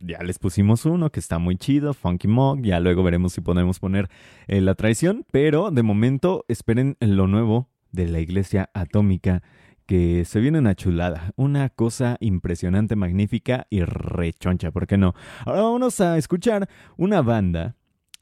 ya 0.01 0.23
les 0.23 0.39
pusimos 0.39 0.85
uno 0.85 1.11
que 1.11 1.19
está 1.19 1.39
muy 1.39 1.57
chido, 1.57 1.93
Funky 1.93 2.27
Mog. 2.27 2.61
Ya 2.61 2.79
luego 2.79 3.03
veremos 3.03 3.33
si 3.33 3.41
podemos 3.41 3.79
poner 3.79 4.09
eh, 4.47 4.61
La 4.61 4.75
Traición. 4.75 5.25
Pero 5.31 5.71
de 5.71 5.83
momento 5.83 6.45
esperen 6.47 6.97
lo 6.99 7.27
nuevo 7.27 7.69
de 7.91 8.07
la 8.07 8.19
Iglesia 8.19 8.69
Atómica 8.73 9.43
que 9.85 10.23
se 10.25 10.39
viene 10.39 10.59
una 10.59 10.75
chulada, 10.75 11.33
una 11.35 11.69
cosa 11.69 12.17
impresionante, 12.21 12.95
magnífica 12.95 13.67
y 13.69 13.83
rechoncha, 13.83 14.71
¿por 14.71 14.87
qué 14.87 14.97
no? 14.97 15.13
Ahora 15.45 15.63
vamos 15.63 15.99
a 15.99 16.17
escuchar 16.17 16.69
una 16.97 17.21
banda. 17.21 17.75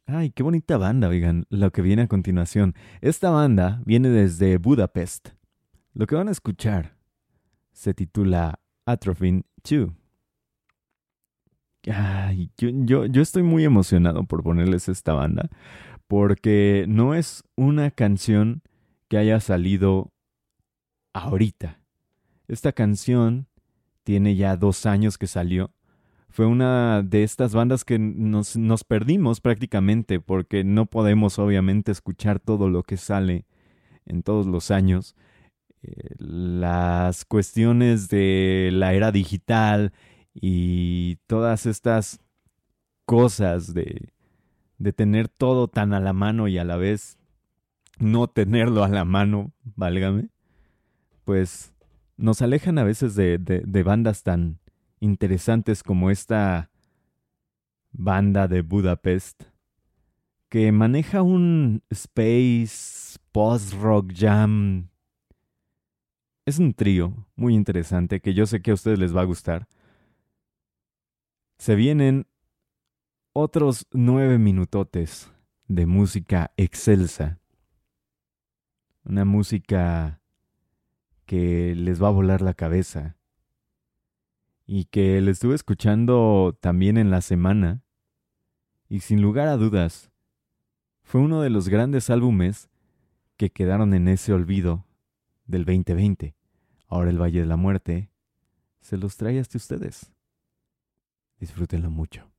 Ay, 0.07 0.31
qué 0.31 0.41
bonita 0.41 0.77
banda, 0.77 1.09
oigan, 1.09 1.45
lo 1.49 1.71
que 1.71 1.83
viene 1.83 2.03
a 2.03 2.07
continuación. 2.07 2.73
Esta 3.01 3.29
banda 3.29 3.83
viene 3.85 4.09
desde 4.09 4.57
Budapest. 4.57 5.29
Lo 5.93 6.07
que 6.07 6.15
van 6.15 6.29
a 6.29 6.31
escuchar 6.31 6.95
se 7.71 7.93
titula 7.93 8.59
Atrophin 8.85 9.45
2. 9.69 9.91
Yo, 11.83 13.05
yo 13.05 13.21
estoy 13.21 13.43
muy 13.43 13.63
emocionado 13.63 14.23
por 14.23 14.43
ponerles 14.43 14.89
esta 14.89 15.13
banda, 15.13 15.49
porque 16.07 16.85
no 16.87 17.15
es 17.15 17.43
una 17.55 17.91
canción 17.91 18.61
que 19.07 19.17
haya 19.17 19.39
salido 19.39 20.11
ahorita. 21.13 21.79
Esta 22.47 22.71
canción 22.71 23.47
tiene 24.03 24.35
ya 24.35 24.55
dos 24.57 24.85
años 24.85 25.17
que 25.17 25.27
salió. 25.27 25.71
Fue 26.29 26.45
una 26.45 27.01
de 27.01 27.23
estas 27.23 27.53
bandas 27.53 27.83
que 27.83 27.97
nos, 27.97 28.55
nos 28.55 28.83
perdimos 28.83 29.41
prácticamente 29.41 30.19
porque 30.19 30.63
no 30.63 30.85
podemos 30.85 31.39
obviamente 31.39 31.91
escuchar 31.91 32.39
todo 32.39 32.69
lo 32.69 32.83
que 32.83 32.97
sale 32.97 33.45
en 34.05 34.21
todos 34.21 34.45
los 34.45 34.69
años. 34.69 35.15
Eh, 35.81 36.15
las 36.17 37.25
cuestiones 37.25 38.09
de 38.09 38.69
la 38.73 38.93
era 38.93 39.11
digital 39.11 39.93
y 40.41 41.17
todas 41.27 41.65
estas 41.65 42.19
cosas 43.05 43.73
de, 43.73 44.13
de 44.77 44.93
tener 44.93 45.27
todo 45.27 45.67
tan 45.67 45.93
a 45.93 45.99
la 45.99 46.13
mano 46.13 46.47
y 46.47 46.57
a 46.57 46.63
la 46.63 46.77
vez 46.77 47.19
no 47.99 48.27
tenerlo 48.27 48.83
a 48.83 48.89
la 48.89 49.05
mano, 49.05 49.51
válgame, 49.75 50.29
pues 51.25 51.73
nos 52.17 52.41
alejan 52.41 52.77
a 52.77 52.83
veces 52.83 53.15
de, 53.15 53.83
bandas 53.85 54.23
tan 54.23 54.59
interesantes 54.99 55.83
como 55.83 56.09
esta 56.09 56.69
banda 57.91 58.47
de 58.47 58.61
Budapest, 58.61 59.43
que 60.49 60.71
maneja 60.71 61.21
un 61.21 61.83
space 61.89 63.19
post-rock 63.31 64.13
jam. 64.15 64.89
Es 66.45 66.57
un 66.57 66.73
trío 66.73 67.27
muy 67.35 67.53
interesante 67.53 68.21
que 68.21 68.33
yo 68.33 68.45
sé 68.45 68.61
que 68.61 68.71
a 68.71 68.73
ustedes 68.73 68.97
les 68.97 69.15
va 69.15 69.21
a 69.21 69.25
gustar. 69.25 69.67
Se 71.59 71.75
vienen 71.75 72.25
otros 73.33 73.85
nueve 73.91 74.37
minutotes 74.37 75.29
de 75.67 75.85
música 75.85 76.53
excelsa. 76.55 77.41
Una 79.03 79.25
música 79.25 80.21
que 81.25 81.75
les 81.75 82.01
va 82.01 82.07
a 82.07 82.11
volar 82.11 82.41
la 82.41 82.53
cabeza 82.53 83.17
y 84.65 84.85
que 84.85 85.19
le 85.19 85.31
estuve 85.31 85.53
escuchando 85.53 86.57
también 86.61 86.97
en 86.97 87.11
la 87.11 87.19
semana 87.19 87.83
y 88.87 89.01
sin 89.01 89.21
lugar 89.21 89.49
a 89.49 89.57
dudas 89.57 90.11
fue 91.03 91.19
uno 91.19 91.41
de 91.41 91.49
los 91.49 91.67
grandes 91.67 92.09
álbumes 92.09 92.69
que 93.35 93.49
quedaron 93.49 93.93
en 93.93 94.07
ese 94.07 94.31
olvido 94.31 94.85
del 95.45 95.65
2020. 95.65 96.35
Ahora 96.87 97.09
el 97.09 97.21
Valle 97.21 97.41
de 97.41 97.47
la 97.47 97.57
Muerte 97.57 98.11
se 98.79 98.95
los 98.95 99.17
trae 99.17 99.39
hasta 99.39 99.57
ustedes. 99.57 100.13
Disfrútenlo 101.39 101.89
mucho. 101.89 102.29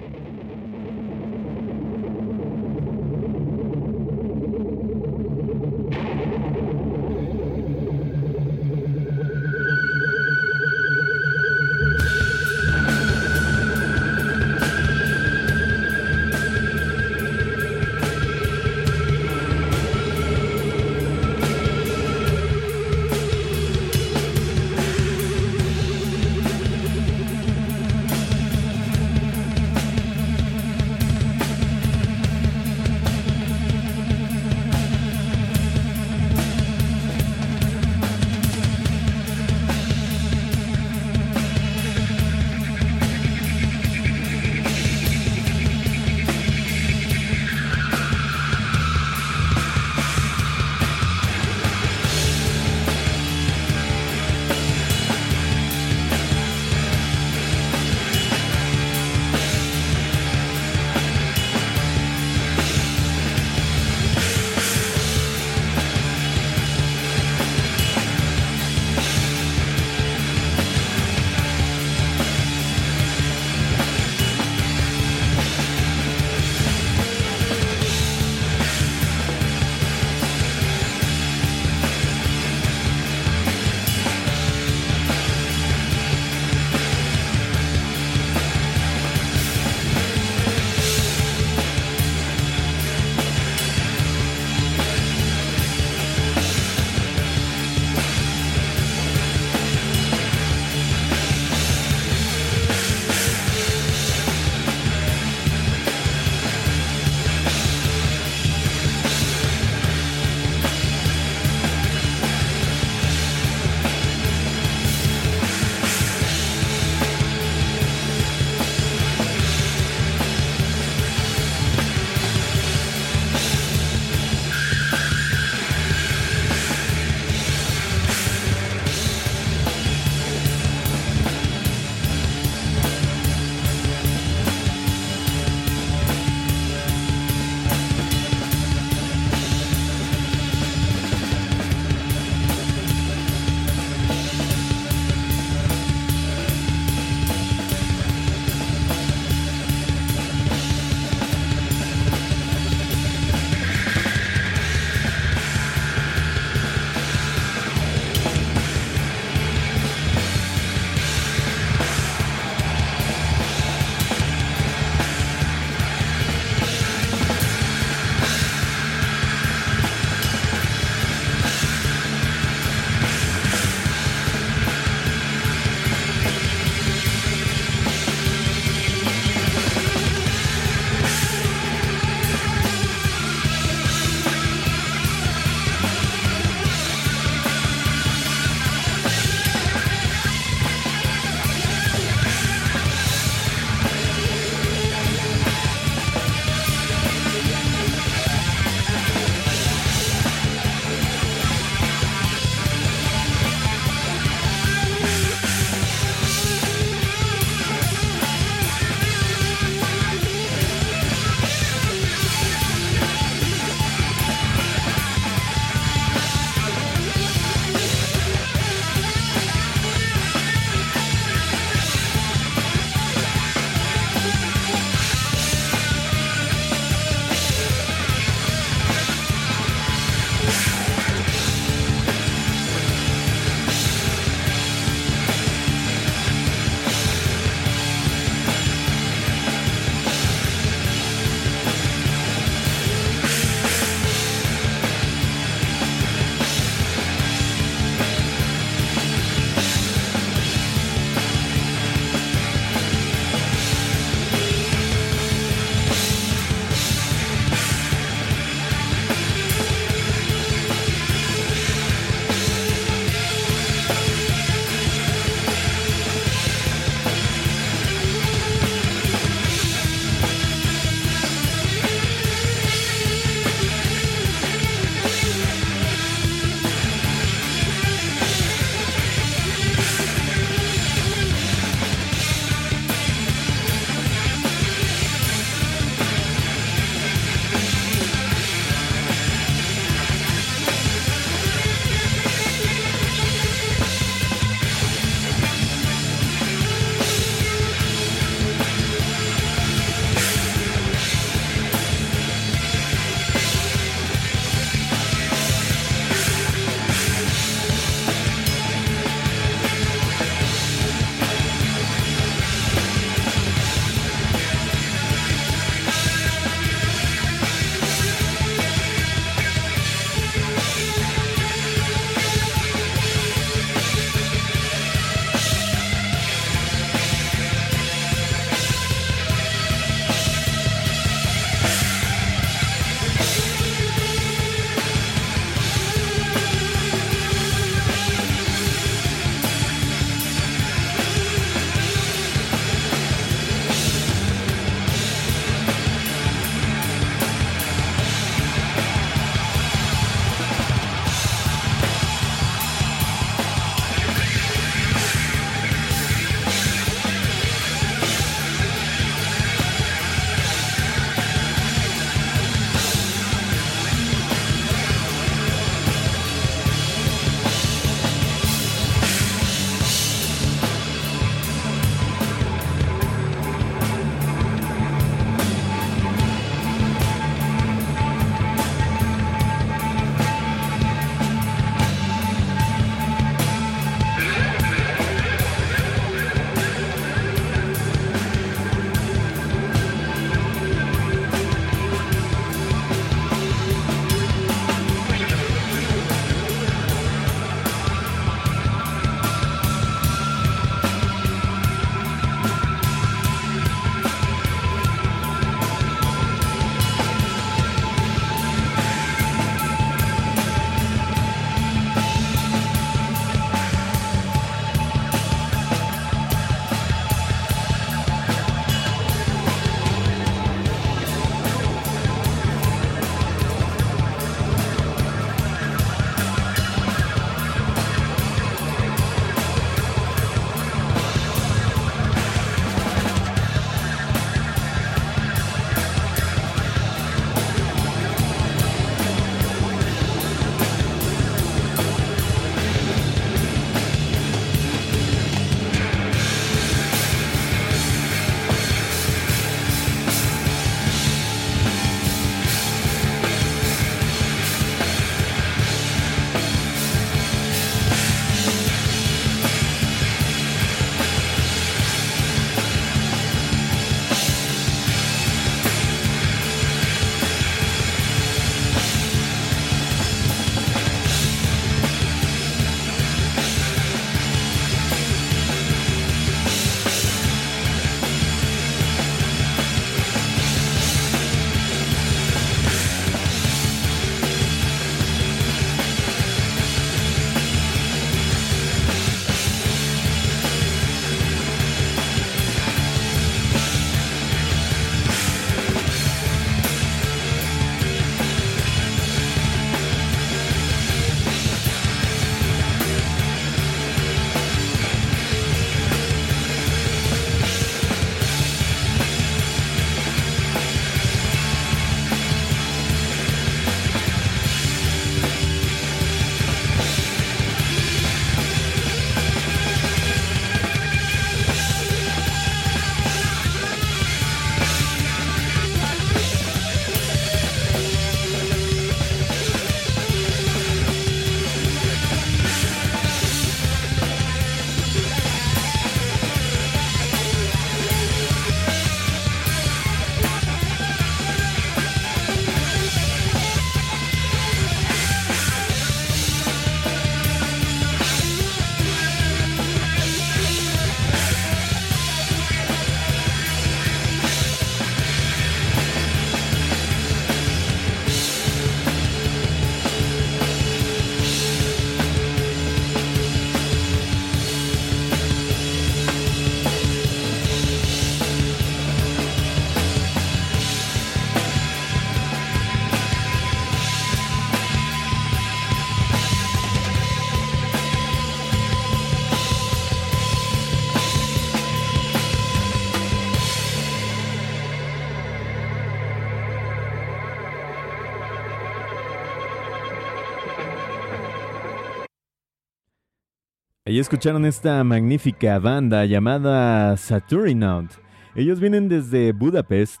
Ahí 593.94 594.00
escucharon 594.00 594.44
esta 594.44 594.82
magnífica 594.82 595.56
banda 595.60 596.04
llamada 596.04 596.96
Saturnaut. 596.96 597.92
Ellos 598.34 598.58
vienen 598.58 598.88
desde 598.88 599.30
Budapest. 599.30 600.00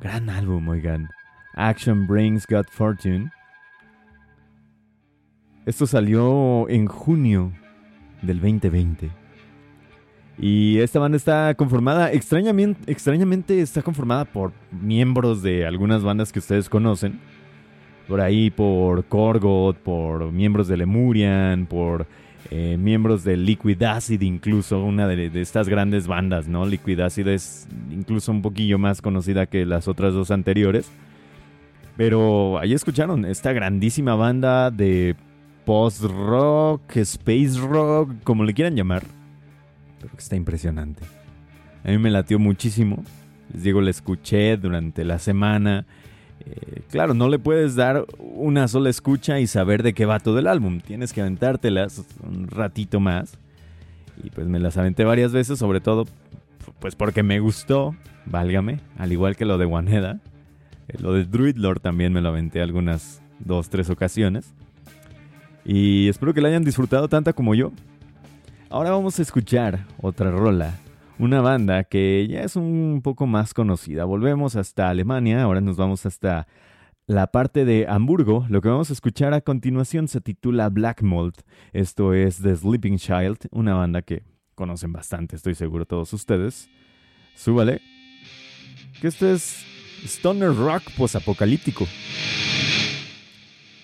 Gran 0.00 0.28
álbum, 0.28 0.66
oigan. 0.66 1.08
Action 1.54 2.04
Brings 2.04 2.44
God 2.48 2.64
Fortune. 2.68 3.30
Esto 5.64 5.86
salió 5.86 6.68
en 6.68 6.86
junio 6.86 7.52
del 8.22 8.40
2020. 8.40 9.08
Y 10.36 10.78
esta 10.80 10.98
banda 10.98 11.16
está 11.16 11.54
conformada, 11.54 12.10
extrañamente, 12.10 12.90
extrañamente 12.90 13.60
está 13.60 13.82
conformada 13.82 14.24
por 14.24 14.52
miembros 14.72 15.42
de 15.42 15.64
algunas 15.64 16.02
bandas 16.02 16.32
que 16.32 16.40
ustedes 16.40 16.68
conocen. 16.68 17.20
Por 18.08 18.20
ahí, 18.20 18.50
por 18.50 19.04
Korgot, 19.04 19.76
por 19.78 20.32
miembros 20.32 20.66
de 20.66 20.76
Lemurian, 20.76 21.66
por 21.66 22.08
eh, 22.50 22.76
miembros 22.78 23.24
de 23.24 23.36
Liquid 23.36 23.82
Acid, 23.82 24.20
incluso 24.20 24.82
una 24.82 25.06
de, 25.08 25.30
estas 25.40 25.68
grandes 25.68 26.06
bandas, 26.06 26.46
¿no? 26.46 26.66
Liquid 26.66 27.00
Acid 27.00 27.26
es 27.28 27.66
incluso 27.90 28.32
un 28.32 28.42
poquillo 28.42 28.78
más 28.78 29.00
conocida 29.00 29.46
que 29.46 29.64
las 29.64 29.88
otras 29.88 30.12
dos 30.12 30.30
anteriores. 30.30 30.90
Pero 31.96 32.58
ahí 32.58 32.72
escucharon 32.72 33.24
esta 33.24 33.52
grandísima 33.52 34.14
banda 34.14 34.70
de 34.70 35.16
post-rock, 35.64 36.96
space 36.96 37.58
rock, 37.58 38.10
como 38.24 38.44
le 38.44 38.52
quieran 38.52 38.74
llamar. 38.74 39.04
Pero 40.00 40.12
que 40.12 40.20
está 40.20 40.36
impresionante. 40.36 41.02
A 41.84 41.88
mí 41.88 41.98
me 41.98 42.10
latió 42.10 42.38
muchísimo. 42.38 43.04
Les 43.52 43.62
digo, 43.62 43.80
la 43.80 43.90
escuché 43.90 44.56
durante 44.56 45.04
la 45.04 45.18
semana. 45.18 45.86
Eh, 46.46 46.82
claro, 46.90 47.14
no 47.14 47.28
le 47.28 47.38
puedes 47.38 47.74
dar 47.74 48.04
una 48.18 48.68
sola 48.68 48.90
escucha 48.90 49.40
y 49.40 49.46
saber 49.46 49.82
de 49.82 49.94
qué 49.94 50.06
va 50.06 50.20
todo 50.20 50.38
el 50.38 50.46
álbum. 50.46 50.80
Tienes 50.80 51.12
que 51.12 51.20
aventártelas 51.20 52.04
un 52.22 52.48
ratito 52.48 53.00
más. 53.00 53.38
Y 54.22 54.30
pues 54.30 54.46
me 54.46 54.60
las 54.60 54.76
aventé 54.76 55.04
varias 55.04 55.32
veces, 55.32 55.58
sobre 55.58 55.80
todo 55.80 56.06
pues 56.78 56.94
porque 56.94 57.22
me 57.22 57.40
gustó, 57.40 57.94
válgame, 58.26 58.80
al 58.96 59.12
igual 59.12 59.36
que 59.36 59.44
lo 59.44 59.58
de 59.58 59.66
Waneda. 59.66 60.20
Eh, 60.88 60.96
lo 60.98 61.12
de 61.14 61.24
Druid 61.24 61.56
Lord 61.56 61.80
también 61.80 62.12
me 62.12 62.20
lo 62.20 62.28
aventé 62.28 62.60
algunas 62.60 63.22
dos, 63.38 63.68
tres 63.68 63.90
ocasiones. 63.90 64.52
Y 65.64 66.08
espero 66.08 66.34
que 66.34 66.40
la 66.40 66.48
hayan 66.48 66.64
disfrutado 66.64 67.08
tanta 67.08 67.32
como 67.32 67.54
yo. 67.54 67.72
Ahora 68.68 68.90
vamos 68.90 69.18
a 69.18 69.22
escuchar 69.22 69.86
otra 70.00 70.30
rola 70.30 70.74
una 71.18 71.40
banda 71.40 71.84
que 71.84 72.26
ya 72.28 72.42
es 72.42 72.56
un 72.56 73.00
poco 73.02 73.26
más 73.26 73.54
conocida. 73.54 74.04
Volvemos 74.04 74.56
hasta 74.56 74.88
Alemania, 74.88 75.42
ahora 75.42 75.60
nos 75.60 75.76
vamos 75.76 76.06
hasta 76.06 76.46
la 77.06 77.28
parte 77.28 77.64
de 77.64 77.86
Hamburgo. 77.88 78.46
Lo 78.48 78.60
que 78.60 78.68
vamos 78.68 78.90
a 78.90 78.92
escuchar 78.92 79.34
a 79.34 79.40
continuación 79.40 80.08
se 80.08 80.20
titula 80.20 80.68
Black 80.68 81.02
Mold. 81.02 81.34
Esto 81.72 82.14
es 82.14 82.42
The 82.42 82.56
Sleeping 82.56 82.98
Child, 82.98 83.48
una 83.50 83.74
banda 83.74 84.02
que 84.02 84.22
conocen 84.54 84.92
bastante, 84.92 85.36
estoy 85.36 85.54
seguro 85.54 85.84
todos 85.84 86.12
ustedes. 86.12 86.68
Súbale. 87.34 87.80
Que 89.00 89.08
esto 89.08 89.28
es 89.28 89.64
Stoner 90.04 90.54
Rock 90.54 90.82
posapocalíptico. 90.96 91.86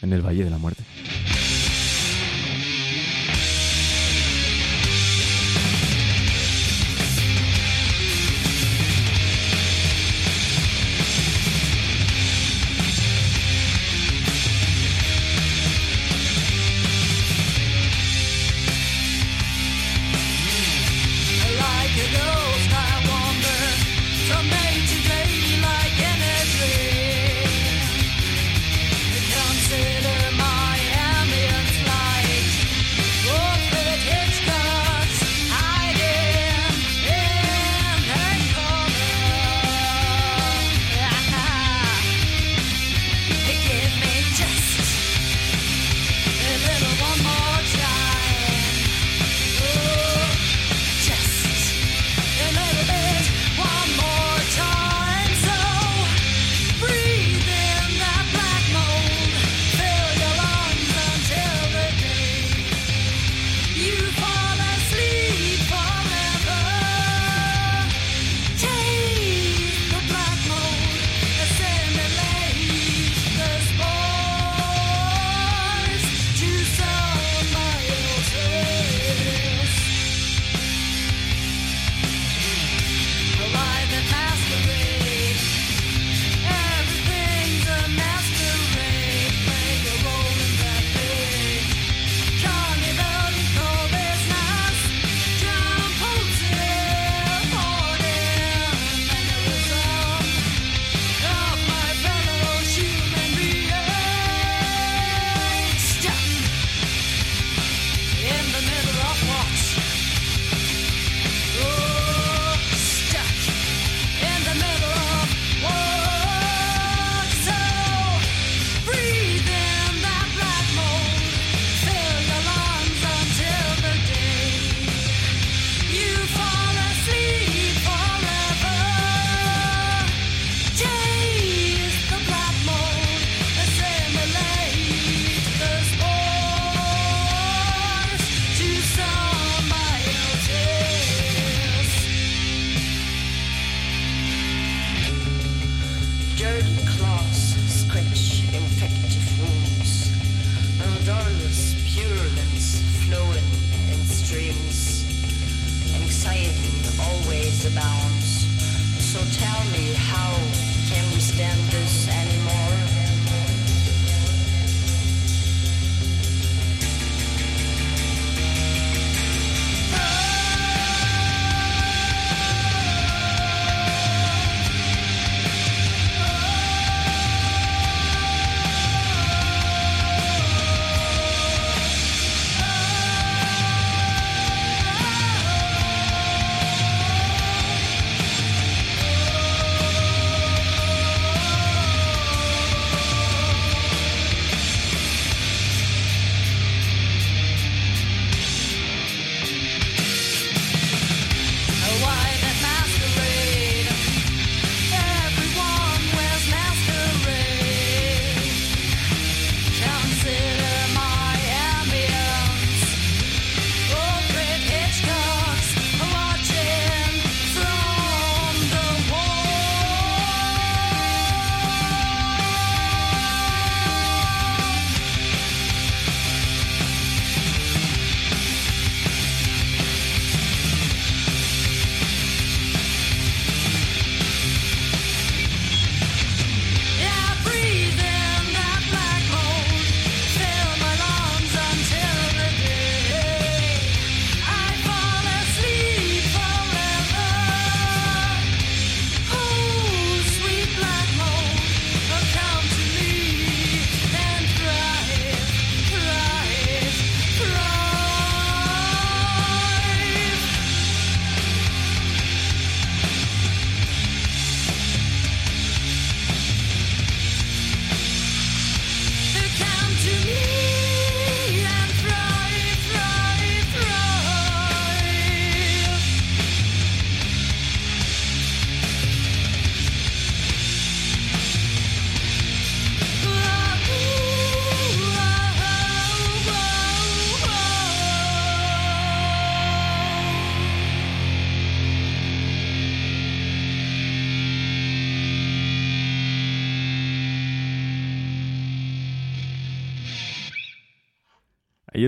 En 0.02 0.12
el 0.12 0.22
Valle 0.22 0.44
de 0.44 0.50
la 0.50 0.58
Muerte. 0.58 0.84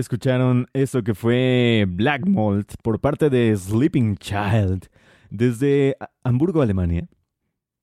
Escucharon 0.03 0.67
eso 0.73 1.01
que 1.01 1.15
fue 1.15 1.85
Black 1.87 2.27
Malt 2.27 2.73
por 2.81 2.99
parte 2.99 3.29
de 3.29 3.55
Sleeping 3.55 4.17
Child 4.17 4.89
desde 5.29 5.95
Hamburgo, 6.23 6.61
Alemania. 6.61 7.07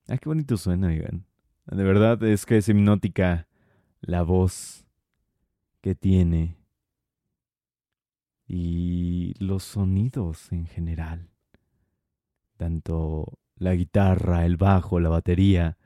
Ah, 0.07 0.19
qué 0.19 0.29
bonito 0.29 0.59
suena. 0.59 0.89
De 0.89 1.83
verdad 1.83 2.23
es 2.23 2.45
que 2.45 2.59
es 2.59 2.69
hipnótica 2.69 3.49
la 4.03 4.23
voz 4.23 4.87
que 5.81 5.95
tiene 5.95 6.59
y 8.47 9.33
los 9.39 9.65
sonidos 9.65 10.53
en 10.53 10.67
general. 10.67 11.31
Tanto 12.59 13.39
la 13.57 13.75
guitarra, 13.75 14.45
el 14.45 14.59
bajo, 14.59 15.01
la 15.01 15.09
batería, 15.09 15.79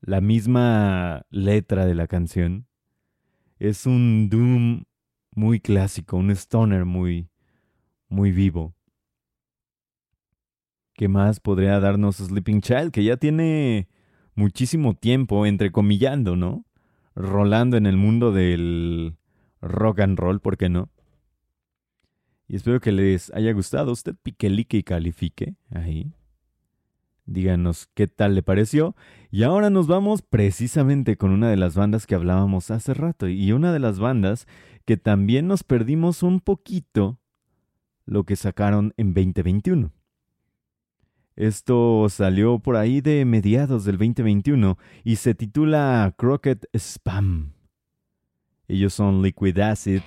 la 0.00 0.20
misma 0.20 1.26
letra 1.30 1.86
de 1.86 1.96
la 1.96 2.06
canción. 2.06 2.68
Es 3.58 3.84
un 3.84 4.28
doom 4.28 4.84
muy 5.36 5.60
clásico, 5.60 6.16
un 6.16 6.30
stoner 6.32 6.84
muy 6.84 7.28
muy 8.08 8.32
vivo. 8.32 8.74
¿Qué 10.94 11.08
más 11.08 11.40
podría 11.40 11.78
darnos 11.78 12.16
Sleeping 12.16 12.62
Child? 12.62 12.90
Que 12.90 13.04
ya 13.04 13.18
tiene 13.18 13.88
muchísimo 14.34 14.94
tiempo, 14.94 15.44
entrecomillando, 15.44 16.36
¿no? 16.36 16.64
Rolando 17.14 17.76
en 17.76 17.86
el 17.86 17.96
mundo 17.96 18.32
del 18.32 19.16
rock 19.60 20.00
and 20.00 20.18
roll, 20.18 20.40
¿por 20.40 20.56
qué 20.56 20.70
no? 20.70 20.90
Y 22.48 22.56
espero 22.56 22.80
que 22.80 22.92
les 22.92 23.30
haya 23.34 23.52
gustado. 23.52 23.92
Usted 23.92 24.14
piquelique 24.22 24.78
y 24.78 24.82
califique 24.82 25.56
ahí. 25.70 26.12
Díganos 27.26 27.88
qué 27.92 28.06
tal 28.06 28.34
le 28.34 28.42
pareció. 28.42 28.94
Y 29.36 29.42
ahora 29.42 29.68
nos 29.68 29.86
vamos 29.86 30.22
precisamente 30.22 31.18
con 31.18 31.30
una 31.30 31.50
de 31.50 31.58
las 31.58 31.74
bandas 31.74 32.06
que 32.06 32.14
hablábamos 32.14 32.70
hace 32.70 32.94
rato. 32.94 33.28
Y 33.28 33.52
una 33.52 33.70
de 33.70 33.78
las 33.78 33.98
bandas 33.98 34.46
que 34.86 34.96
también 34.96 35.46
nos 35.46 35.62
perdimos 35.62 36.22
un 36.22 36.40
poquito 36.40 37.20
lo 38.06 38.24
que 38.24 38.34
sacaron 38.34 38.94
en 38.96 39.12
2021. 39.12 39.92
Esto 41.36 42.06
salió 42.08 42.60
por 42.60 42.76
ahí 42.76 43.02
de 43.02 43.26
mediados 43.26 43.84
del 43.84 43.98
2021 43.98 44.78
y 45.04 45.16
se 45.16 45.34
titula 45.34 46.14
Crockett 46.16 46.64
Spam. 46.72 47.52
Ellos 48.68 48.94
son 48.94 49.20
Liquid 49.20 49.58
Acid. 49.58 50.00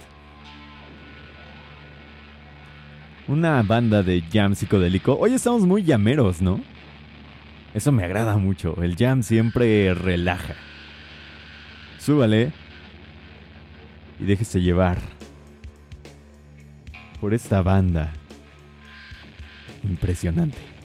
Una 3.27 3.61
banda 3.61 4.01
de 4.01 4.23
jam 4.23 4.55
psicodélico. 4.55 5.15
Hoy 5.19 5.33
estamos 5.33 5.67
muy 5.67 5.83
llameros, 5.83 6.41
¿no? 6.41 6.78
Eso 7.73 7.91
me 7.91 8.03
agrada 8.03 8.37
mucho. 8.37 8.81
El 8.81 8.95
jam 8.95 9.23
siempre 9.23 9.93
relaja. 9.93 10.55
Súbale 11.99 12.51
y 14.19 14.25
déjese 14.25 14.61
llevar 14.61 14.97
por 17.21 17.33
esta 17.33 17.61
banda 17.61 18.11
impresionante. 19.83 20.78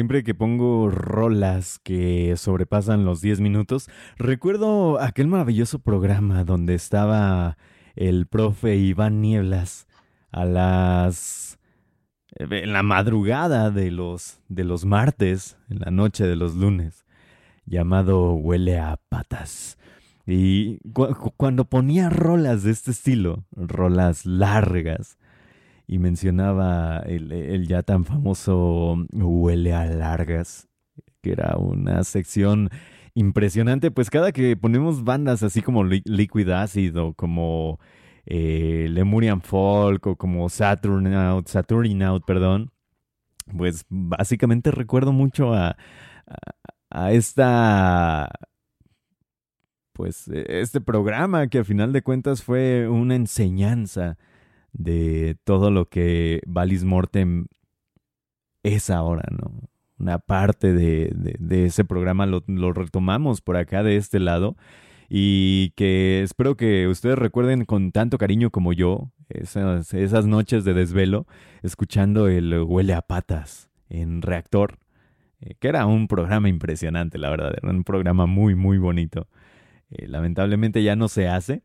Siempre 0.00 0.24
que 0.24 0.34
pongo 0.34 0.88
rolas 0.88 1.78
que 1.84 2.32
sobrepasan 2.38 3.04
los 3.04 3.20
10 3.20 3.42
minutos, 3.42 3.90
recuerdo 4.16 4.98
aquel 4.98 5.26
maravilloso 5.26 5.78
programa 5.78 6.42
donde 6.44 6.72
estaba 6.74 7.58
el 7.96 8.24
profe 8.26 8.76
Iván 8.76 9.20
Nieblas 9.20 9.86
a 10.32 10.46
las 10.46 11.58
en 12.34 12.72
la 12.72 12.82
madrugada 12.82 13.70
de 13.70 13.90
los 13.90 14.40
de 14.48 14.64
los 14.64 14.86
martes, 14.86 15.58
en 15.68 15.80
la 15.80 15.90
noche 15.90 16.26
de 16.26 16.36
los 16.36 16.54
lunes, 16.56 17.04
llamado 17.66 18.32
Huele 18.32 18.78
a 18.78 18.98
patas. 19.10 19.76
Y 20.26 20.78
cu- 20.94 21.14
cuando 21.36 21.66
ponía 21.66 22.08
rolas 22.08 22.62
de 22.62 22.70
este 22.70 22.92
estilo, 22.92 23.44
rolas 23.54 24.24
largas, 24.24 25.18
y 25.90 25.98
mencionaba 25.98 27.00
el, 27.00 27.32
el 27.32 27.66
ya 27.66 27.82
tan 27.82 28.04
famoso 28.04 28.96
Huele 29.12 29.74
a 29.74 29.86
largas, 29.86 30.68
que 31.22 31.32
era 31.32 31.56
una 31.58 32.04
sección 32.04 32.70
impresionante, 33.14 33.90
pues 33.90 34.10
cada 34.10 34.32
que 34.32 34.56
ponemos 34.56 35.02
bandas 35.04 35.42
así 35.42 35.62
como 35.62 35.84
Li- 35.84 36.02
Liquid 36.06 36.48
Acid 36.50 36.96
o 36.98 37.14
como 37.14 37.80
eh, 38.26 38.86
Lemurian 38.90 39.42
Folk 39.42 40.06
o 40.06 40.16
como 40.16 40.48
Saturn 40.48 41.12
Out, 41.14 41.48
Saturn 41.48 42.02
Out, 42.02 42.24
perdón, 42.24 42.70
pues 43.56 43.84
básicamente 43.88 44.70
recuerdo 44.70 45.12
mucho 45.12 45.54
a, 45.54 45.70
a, 45.70 45.76
a 46.90 47.12
esta 47.12 48.30
pues 49.92 50.28
eh, 50.28 50.44
este 50.60 50.80
programa 50.80 51.48
que 51.48 51.58
a 51.58 51.64
final 51.64 51.92
de 51.92 52.02
cuentas 52.02 52.42
fue 52.42 52.88
una 52.88 53.14
enseñanza 53.16 54.18
de 54.72 55.36
todo 55.44 55.70
lo 55.70 55.88
que 55.88 56.40
Valis 56.46 56.84
Mortem 56.84 57.46
es 58.62 58.90
ahora, 58.90 59.24
¿no? 59.30 59.68
Una 59.98 60.18
parte 60.18 60.72
de, 60.72 61.10
de- 61.14 61.66
ese 61.66 61.84
programa 61.84 62.24
lo, 62.26 62.42
lo 62.46 62.72
retomamos 62.72 63.42
por 63.42 63.56
acá 63.56 63.82
de 63.82 63.96
este 63.96 64.18
lado 64.18 64.56
y 65.10 65.70
que 65.76 66.22
espero 66.22 66.56
que 66.56 66.88
ustedes 66.88 67.18
recuerden 67.18 67.64
con 67.66 67.92
tanto 67.92 68.16
cariño 68.16 68.50
como 68.50 68.72
yo 68.72 69.10
esas, 69.28 69.92
esas 69.92 70.26
noches 70.26 70.64
de 70.64 70.72
desvelo 70.74 71.26
escuchando 71.62 72.28
el 72.28 72.62
Huele 72.62 72.94
a 72.94 73.02
Patas 73.02 73.70
en 73.90 74.22
Reactor, 74.22 74.78
eh, 75.40 75.54
que 75.58 75.68
era 75.68 75.84
un 75.86 76.08
programa 76.08 76.48
impresionante, 76.48 77.18
la 77.18 77.28
verdad, 77.30 77.54
era 77.62 77.70
un 77.70 77.84
programa 77.84 78.26
muy, 78.26 78.54
muy 78.54 78.78
bonito. 78.78 79.28
Eh, 79.90 80.06
lamentablemente 80.08 80.82
ya 80.82 80.96
no 80.96 81.08
se 81.08 81.28
hace, 81.28 81.62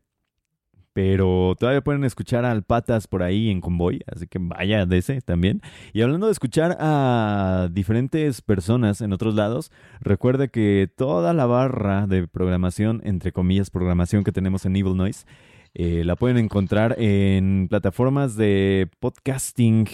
pero 0.96 1.54
todavía 1.60 1.82
pueden 1.82 2.04
escuchar 2.04 2.46
al 2.46 2.62
Patas 2.62 3.06
por 3.06 3.22
ahí 3.22 3.50
en 3.50 3.60
convoy, 3.60 4.00
así 4.10 4.26
que 4.26 4.38
vaya 4.40 4.86
de 4.86 4.96
ese 4.96 5.20
también. 5.20 5.60
Y 5.92 6.00
hablando 6.00 6.24
de 6.24 6.32
escuchar 6.32 6.74
a 6.80 7.68
diferentes 7.70 8.40
personas 8.40 9.02
en 9.02 9.12
otros 9.12 9.34
lados, 9.34 9.70
recuerde 10.00 10.48
que 10.48 10.88
toda 10.96 11.34
la 11.34 11.44
barra 11.44 12.06
de 12.06 12.26
programación, 12.26 13.02
entre 13.04 13.30
comillas, 13.30 13.68
programación 13.68 14.24
que 14.24 14.32
tenemos 14.32 14.64
en 14.64 14.74
Evil 14.74 14.96
Noise, 14.96 15.26
eh, 15.74 16.02
la 16.02 16.16
pueden 16.16 16.38
encontrar 16.38 16.96
en 16.98 17.66
plataformas 17.68 18.34
de 18.36 18.88
podcasting 18.98 19.86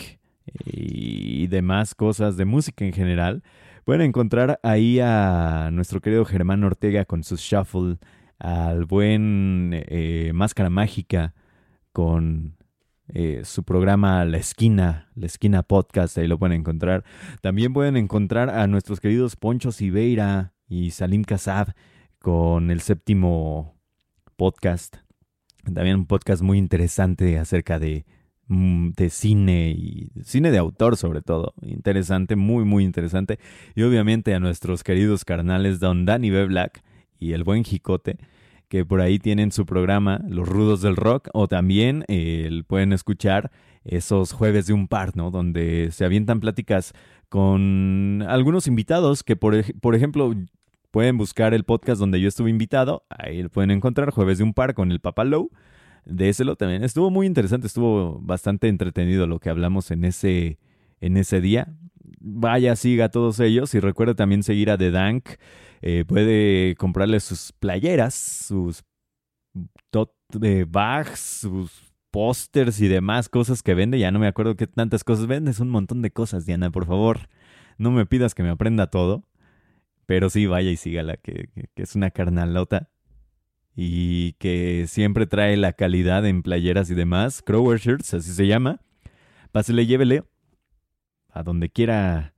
y 0.64 1.48
demás 1.48 1.96
cosas 1.96 2.36
de 2.36 2.44
música 2.44 2.84
en 2.84 2.92
general. 2.92 3.42
Pueden 3.84 4.02
encontrar 4.02 4.60
ahí 4.62 5.00
a 5.00 5.70
nuestro 5.72 6.00
querido 6.00 6.24
Germán 6.24 6.62
Ortega 6.62 7.04
con 7.06 7.24
su 7.24 7.34
shuffle, 7.34 7.96
al 8.42 8.86
buen 8.86 9.70
eh, 9.72 10.32
Máscara 10.34 10.68
Mágica 10.68 11.32
con 11.92 12.56
eh, 13.06 13.42
su 13.44 13.62
programa 13.62 14.24
La 14.24 14.38
Esquina, 14.38 15.10
La 15.14 15.26
Esquina 15.26 15.62
Podcast, 15.62 16.18
ahí 16.18 16.26
lo 16.26 16.40
pueden 16.40 16.58
encontrar. 16.58 17.04
También 17.40 17.72
pueden 17.72 17.96
encontrar 17.96 18.50
a 18.50 18.66
nuestros 18.66 18.98
queridos 18.98 19.36
Poncho 19.36 19.70
Siveira 19.70 20.54
y 20.68 20.90
Salim 20.90 21.22
Kasab 21.22 21.72
con 22.18 22.72
el 22.72 22.80
séptimo 22.80 23.76
podcast. 24.34 24.96
También 25.72 25.94
un 25.94 26.06
podcast 26.06 26.42
muy 26.42 26.58
interesante 26.58 27.38
acerca 27.38 27.78
de, 27.78 28.06
mm, 28.48 28.90
de 28.96 29.10
cine 29.10 29.70
y 29.70 30.10
cine 30.24 30.50
de 30.50 30.58
autor 30.58 30.96
sobre 30.96 31.22
todo. 31.22 31.54
Interesante, 31.62 32.34
muy, 32.34 32.64
muy 32.64 32.82
interesante. 32.82 33.38
Y 33.76 33.82
obviamente 33.82 34.34
a 34.34 34.40
nuestros 34.40 34.82
queridos 34.82 35.24
carnales 35.24 35.78
Don 35.78 36.06
Danny 36.06 36.30
B. 36.30 36.46
Black 36.46 36.82
y 37.22 37.32
el 37.34 37.44
buen 37.44 37.62
Jicote, 37.64 38.18
que 38.68 38.84
por 38.84 39.00
ahí 39.00 39.18
tienen 39.18 39.52
su 39.52 39.64
programa 39.64 40.20
Los 40.28 40.48
Rudos 40.48 40.82
del 40.82 40.96
Rock, 40.96 41.28
o 41.32 41.46
también 41.46 42.04
eh, 42.08 42.62
pueden 42.66 42.92
escuchar 42.92 43.52
esos 43.84 44.32
jueves 44.32 44.66
de 44.66 44.72
un 44.72 44.88
par, 44.88 45.16
¿no? 45.16 45.30
Donde 45.30 45.90
se 45.92 46.04
avientan 46.04 46.40
pláticas 46.40 46.92
con 47.28 48.24
algunos 48.28 48.66
invitados 48.66 49.22
que, 49.22 49.36
por, 49.36 49.54
por 49.80 49.94
ejemplo, 49.94 50.34
pueden 50.90 51.16
buscar 51.16 51.54
el 51.54 51.64
podcast 51.64 52.00
donde 52.00 52.20
yo 52.20 52.28
estuve 52.28 52.50
invitado, 52.50 53.04
ahí 53.08 53.42
lo 53.42 53.50
pueden 53.50 53.70
encontrar, 53.70 54.10
jueves 54.10 54.38
de 54.38 54.44
un 54.44 54.52
par 54.52 54.74
con 54.74 54.90
el 54.90 55.00
Papa 55.00 55.24
Low. 55.24 55.50
De 56.04 56.28
ese 56.28 56.44
lo 56.44 56.56
también. 56.56 56.82
Estuvo 56.82 57.10
muy 57.10 57.26
interesante, 57.26 57.68
estuvo 57.68 58.18
bastante 58.20 58.66
entretenido 58.66 59.28
lo 59.28 59.38
que 59.38 59.50
hablamos 59.50 59.92
en 59.92 60.04
ese, 60.04 60.58
en 61.00 61.16
ese 61.16 61.40
día. 61.40 61.68
Vaya, 62.18 62.74
siga 62.74 63.04
a 63.04 63.08
todos 63.10 63.38
ellos 63.38 63.72
y 63.74 63.80
recuerda 63.80 64.14
también 64.14 64.42
seguir 64.42 64.70
a 64.70 64.76
The 64.76 64.90
Dank. 64.90 65.28
Eh, 65.82 66.04
puede 66.06 66.76
comprarle 66.76 67.18
sus 67.20 67.52
playeras, 67.52 68.14
sus 68.14 68.84
de 70.32 70.64
bags, 70.64 71.18
sus 71.42 71.92
pósters 72.10 72.80
y 72.80 72.88
demás 72.88 73.28
cosas 73.28 73.62
que 73.62 73.74
vende. 73.74 73.98
Ya 73.98 74.10
no 74.10 74.18
me 74.18 74.28
acuerdo 74.28 74.56
qué 74.56 74.66
tantas 74.66 75.04
cosas 75.04 75.26
vende. 75.26 75.50
Es 75.50 75.60
un 75.60 75.70
montón 75.70 76.00
de 76.00 76.10
cosas, 76.10 76.46
Diana, 76.46 76.70
por 76.70 76.86
favor. 76.86 77.28
No 77.78 77.90
me 77.90 78.06
pidas 78.06 78.34
que 78.34 78.42
me 78.42 78.50
aprenda 78.50 78.86
todo. 78.86 79.24
Pero 80.06 80.30
sí, 80.30 80.46
vaya 80.46 80.70
y 80.70 80.76
sígala, 80.76 81.16
que 81.16 81.48
es 81.76 81.94
una 81.96 82.10
carnalota. 82.10 82.90
Y 83.74 84.34
que 84.34 84.86
siempre 84.86 85.26
trae 85.26 85.56
la 85.56 85.72
calidad 85.72 86.26
en 86.26 86.42
playeras 86.42 86.90
y 86.90 86.94
demás. 86.94 87.42
Crower 87.42 87.78
Shirts, 87.80 88.14
así 88.14 88.32
se 88.32 88.46
llama. 88.46 88.80
Pásele, 89.50 89.86
llévele. 89.86 90.24
A 91.28 91.42
donde 91.42 91.70
quiera 91.70 92.31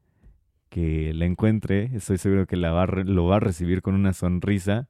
que 0.75 1.15
la 1.15 1.25
encuentre, 1.25 1.89
estoy 1.95 2.19
seguro 2.19 2.49
que 2.49 2.57
la 2.57 2.73
va 2.73 2.85
lo 2.87 3.27
va 3.27 3.37
a 3.37 3.41
recibir 3.41 3.81
con 3.81 3.95
una 3.95 4.13
sonrisa 4.13 4.89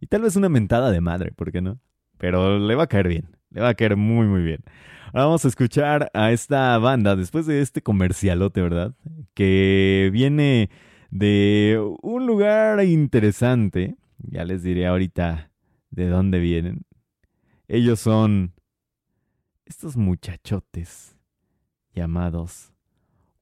y 0.00 0.08
tal 0.08 0.22
vez 0.22 0.34
una 0.34 0.48
mentada 0.48 0.90
de 0.90 1.00
madre, 1.00 1.30
¿por 1.30 1.52
qué 1.52 1.60
no? 1.60 1.78
Pero 2.18 2.58
le 2.58 2.74
va 2.74 2.82
a 2.82 2.86
caer 2.88 3.06
bien, 3.06 3.36
le 3.50 3.60
va 3.60 3.68
a 3.68 3.74
caer 3.74 3.96
muy 3.96 4.26
muy 4.26 4.42
bien. 4.42 4.64
Ahora 5.12 5.26
vamos 5.26 5.44
a 5.44 5.48
escuchar 5.48 6.10
a 6.14 6.32
esta 6.32 6.76
banda 6.78 7.14
después 7.14 7.46
de 7.46 7.60
este 7.60 7.80
comercialote, 7.80 8.60
¿verdad? 8.60 8.96
Que 9.32 10.10
viene 10.12 10.68
de 11.10 11.80
un 12.02 12.26
lugar 12.26 12.82
interesante, 12.82 13.94
ya 14.18 14.44
les 14.44 14.64
diré 14.64 14.88
ahorita 14.88 15.52
de 15.90 16.08
dónde 16.08 16.40
vienen. 16.40 16.86
Ellos 17.68 18.00
son 18.00 18.52
estos 19.64 19.96
muchachotes 19.96 21.16
llamados 21.94 22.72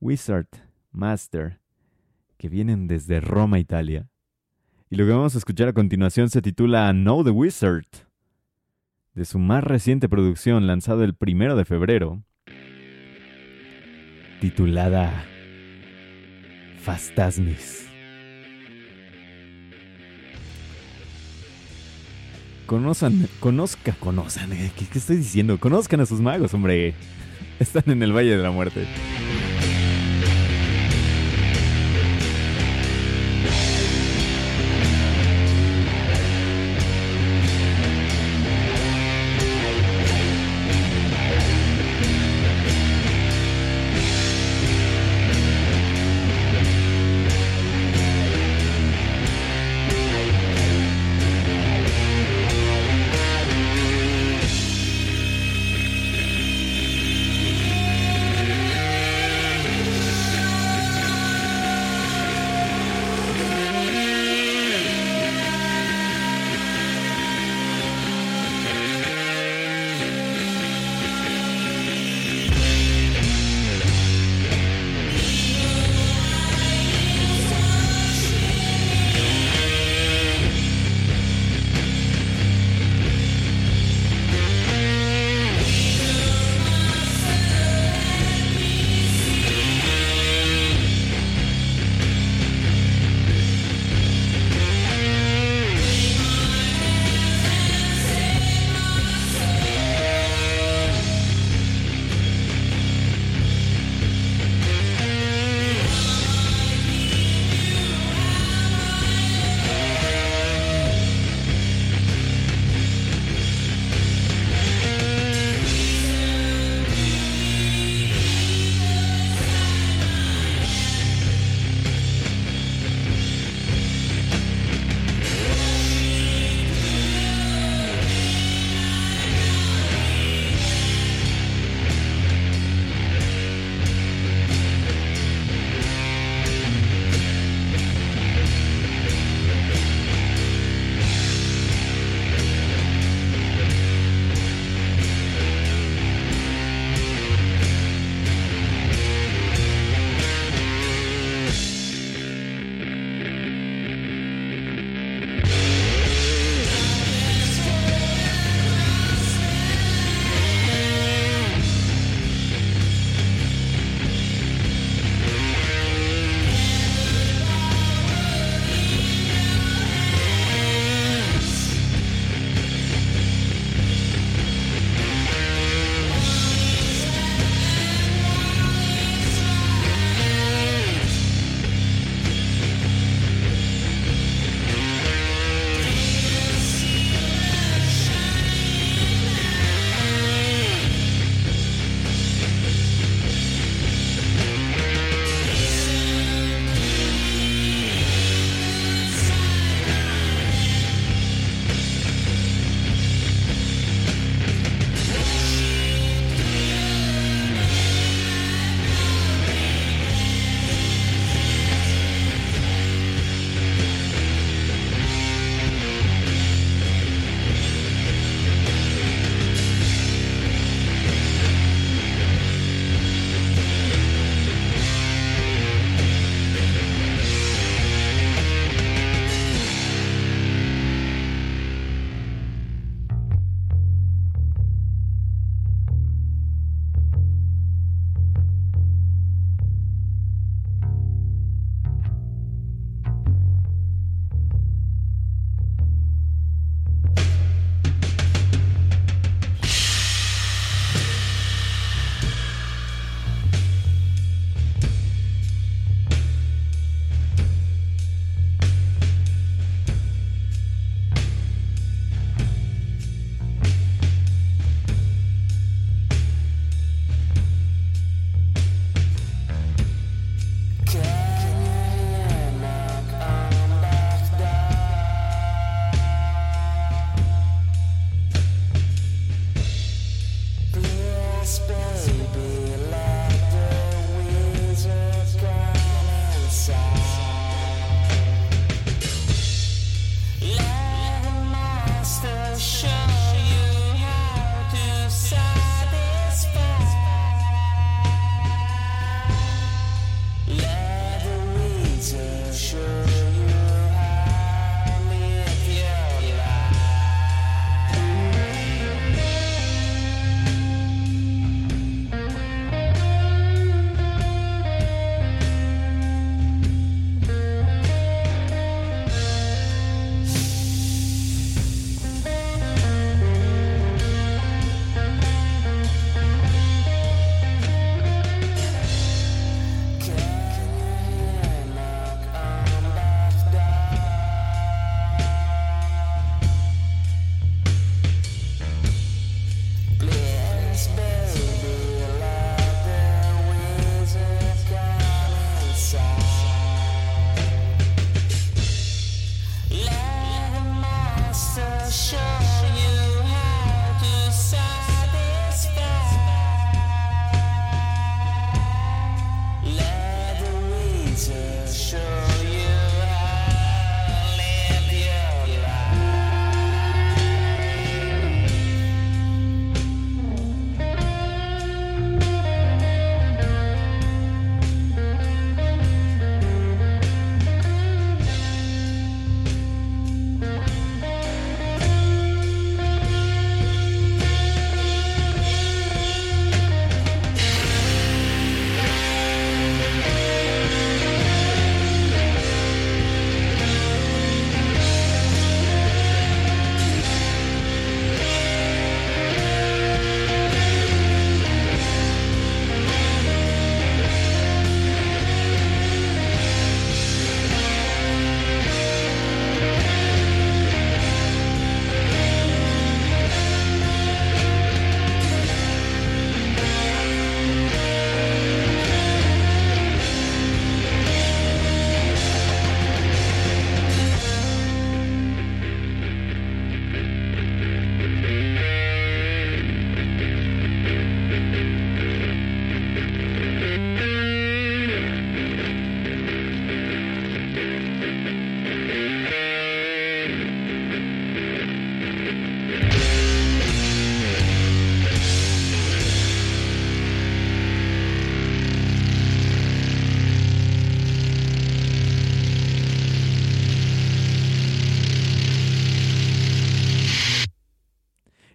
Wizard 0.00 0.48
Master 0.92 1.60
que 2.38 2.48
vienen 2.48 2.86
desde 2.86 3.20
Roma, 3.20 3.58
Italia. 3.58 4.08
Y 4.88 4.96
lo 4.96 5.04
que 5.04 5.12
vamos 5.12 5.34
a 5.34 5.38
escuchar 5.38 5.68
a 5.68 5.72
continuación 5.74 6.30
se 6.30 6.40
titula 6.40 6.90
Know 6.92 7.22
the 7.24 7.30
Wizard, 7.30 7.84
de 9.14 9.24
su 9.24 9.38
más 9.38 9.64
reciente 9.64 10.08
producción 10.08 10.66
lanzada 10.66 11.04
el 11.04 11.14
primero 11.14 11.56
de 11.56 11.64
febrero, 11.64 12.22
titulada 14.40 15.24
Fastasmis. 16.80 17.86
Conozcan, 22.66 23.28
conozca, 23.40 23.92
conozcan, 23.98 24.52
eh, 24.52 24.70
¿qué, 24.76 24.86
¿qué 24.86 24.98
estoy 24.98 25.16
diciendo? 25.16 25.58
Conozcan 25.58 26.00
a 26.00 26.06
sus 26.06 26.20
magos, 26.20 26.54
hombre. 26.54 26.94
Están 27.58 27.84
en 27.86 28.02
el 28.02 28.14
Valle 28.14 28.36
de 28.36 28.42
la 28.42 28.50
Muerte. 28.50 28.86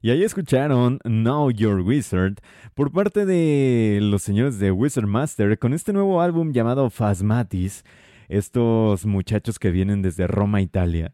Y 0.03 0.09
ahí 0.09 0.21
escucharon 0.21 0.99
Know 1.05 1.49
Your 1.49 1.79
Wizard 1.79 2.35
por 2.75 2.91
parte 2.91 3.25
de 3.25 3.99
los 4.01 4.21
señores 4.21 4.59
de 4.59 4.69
Wizard 4.69 5.07
Master 5.07 5.57
con 5.57 5.73
este 5.73 5.93
nuevo 5.93 6.21
álbum 6.21 6.51
llamado 6.51 6.89
Phasmatis. 6.89 7.85
Estos 8.27 9.05
muchachos 9.05 9.59
que 9.59 9.71
vienen 9.71 10.01
desde 10.01 10.27
Roma, 10.27 10.59
Italia. 10.59 11.13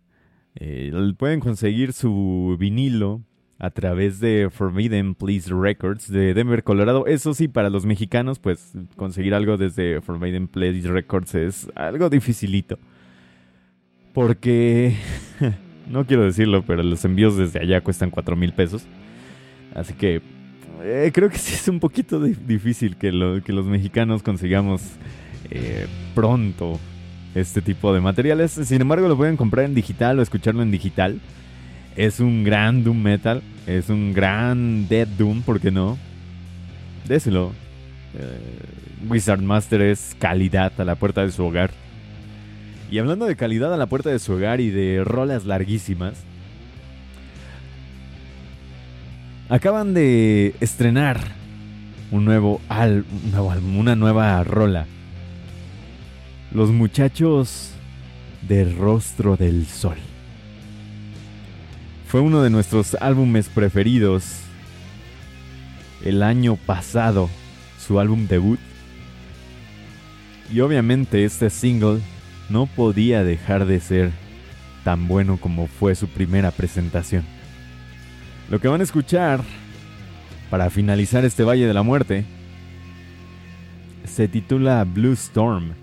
Eh, 0.55 0.91
pueden 1.19 1.39
conseguir 1.39 1.93
su 1.93 2.57
vinilo 2.59 3.21
a 3.59 3.69
través 3.69 4.19
de 4.19 4.49
Forbidden 4.51 5.13
Place 5.13 5.53
Records 5.53 6.11
de 6.11 6.33
Denver, 6.33 6.63
Colorado. 6.63 7.05
Eso 7.05 7.35
sí, 7.35 7.47
para 7.47 7.69
los 7.69 7.85
mexicanos, 7.85 8.39
pues 8.39 8.73
conseguir 8.95 9.35
algo 9.35 9.57
desde 9.57 10.01
Forbidden 10.01 10.47
Place 10.47 10.87
Records 10.87 11.35
es 11.35 11.67
algo 11.75 12.09
dificilito. 12.09 12.79
Porque, 14.15 14.95
no 15.89 16.05
quiero 16.05 16.23
decirlo, 16.23 16.63
pero 16.65 16.83
los 16.83 17.03
envíos 17.03 17.35
desde 17.37 17.59
allá 17.59 17.81
cuestan 17.81 18.09
4 18.11 18.35
mil 18.35 18.53
pesos. 18.53 18.85
Así 19.75 19.93
que 19.93 20.21
eh, 20.83 21.11
creo 21.13 21.29
que 21.29 21.37
sí 21.37 21.55
es 21.55 21.67
un 21.67 21.79
poquito 21.79 22.19
difícil 22.21 22.95
que, 22.95 23.41
que, 23.45 23.53
los 23.53 23.65
mexicanos 23.65 24.23
consigamos 24.23 24.81
eh, 25.49 25.87
pronto 26.15 26.79
este 27.35 27.61
tipo 27.61 27.93
de 27.93 28.01
materiales. 28.01 28.51
Sin 28.51 28.81
embargo, 28.81 29.07
lo 29.07 29.17
pueden 29.17 29.37
comprar 29.37 29.65
en 29.65 29.75
digital 29.75 30.19
o 30.19 30.21
escucharlo 30.21 30.61
en 30.61 30.71
digital. 30.71 31.19
Es 31.95 32.19
un 32.19 32.43
gran 32.43 32.83
Doom 32.83 33.01
Metal. 33.01 33.41
Es 33.67 33.89
un 33.89 34.13
gran 34.13 34.87
Dead 34.87 35.07
Doom, 35.07 35.41
¿por 35.41 35.59
qué 35.59 35.71
no? 35.71 35.97
Déselo. 37.07 37.51
Eh, 38.15 39.07
Wizard 39.07 39.41
Master 39.41 39.81
es 39.81 40.15
calidad 40.19 40.71
a 40.79 40.85
la 40.85 40.95
puerta 40.95 41.23
de 41.23 41.31
su 41.31 41.43
hogar. 41.43 41.71
Y 42.91 42.97
hablando 42.97 43.25
de 43.25 43.35
calidad 43.35 43.73
a 43.73 43.77
la 43.77 43.85
puerta 43.85 44.09
de 44.09 44.19
su 44.19 44.33
hogar 44.33 44.61
y 44.61 44.71
de 44.71 45.03
rolas 45.03 45.45
larguísimas, 45.45 46.15
acaban 49.47 49.93
de 49.93 50.55
estrenar 50.59 51.19
un 52.11 52.25
nuevo, 52.25 52.61
álbum, 52.67 53.77
una 53.77 53.95
nueva 53.95 54.43
rola. 54.43 54.87
Los 56.51 56.71
muchachos 56.71 57.71
del 58.47 58.75
rostro 58.75 59.37
del 59.37 59.67
sol. 59.67 59.97
Fue 62.07 62.21
uno 62.21 62.41
de 62.41 62.49
nuestros 62.49 62.95
álbumes 62.95 63.49
preferidos 63.49 64.39
el 66.03 66.23
año 66.23 66.55
pasado, 66.55 67.29
su 67.77 67.99
álbum 67.99 68.25
debut. 68.27 68.59
Y 70.51 70.61
obviamente 70.61 71.23
este 71.23 71.51
single 71.51 71.99
no 72.49 72.65
podía 72.65 73.23
dejar 73.23 73.65
de 73.65 73.79
ser 73.79 74.11
tan 74.83 75.07
bueno 75.07 75.37
como 75.37 75.67
fue 75.67 75.95
su 75.95 76.07
primera 76.07 76.51
presentación. 76.51 77.23
Lo 78.49 78.59
que 78.59 78.67
van 78.67 78.81
a 78.81 78.83
escuchar 78.83 79.41
para 80.49 80.69
finalizar 80.69 81.25
este 81.25 81.43
Valle 81.43 81.67
de 81.67 81.73
la 81.73 81.83
Muerte 81.83 82.25
se 84.05 84.27
titula 84.27 84.83
Blue 84.83 85.13
Storm. 85.13 85.73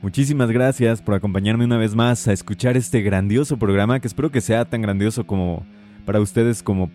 Muchísimas 0.00 0.50
gracias 0.50 1.02
por 1.02 1.14
acompañarme 1.14 1.64
una 1.64 1.76
vez 1.76 1.96
más 1.96 2.28
a 2.28 2.32
escuchar 2.32 2.76
este 2.76 3.02
grandioso 3.02 3.58
programa 3.58 3.98
que 3.98 4.06
espero 4.06 4.30
que 4.30 4.40
sea 4.40 4.64
tan 4.64 4.80
grandioso 4.80 5.26
como 5.26 5.66
para 6.06 6.20
ustedes 6.20 6.62
como 6.62 6.90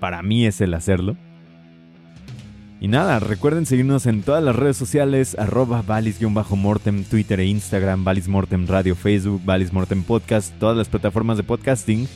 para 0.00 0.22
mí 0.22 0.46
es 0.46 0.62
el 0.62 0.72
hacerlo. 0.72 1.16
Y 2.80 2.88
nada, 2.88 3.18
recuerden 3.18 3.66
seguirnos 3.66 4.06
en 4.06 4.22
todas 4.22 4.42
las 4.42 4.56
redes 4.56 4.76
sociales, 4.76 5.36
arroba 5.38 5.82
valis-mortem, 5.82 7.04
Twitter 7.04 7.40
e 7.40 7.46
Instagram, 7.46 8.04
Mortem 8.26 8.66
Radio, 8.66 8.94
Facebook, 8.94 9.42
Mortem 9.72 10.02
Podcast, 10.02 10.52
todas 10.58 10.76
las 10.76 10.88
plataformas 10.88 11.36
de 11.36 11.44
podcasting, 11.44 12.08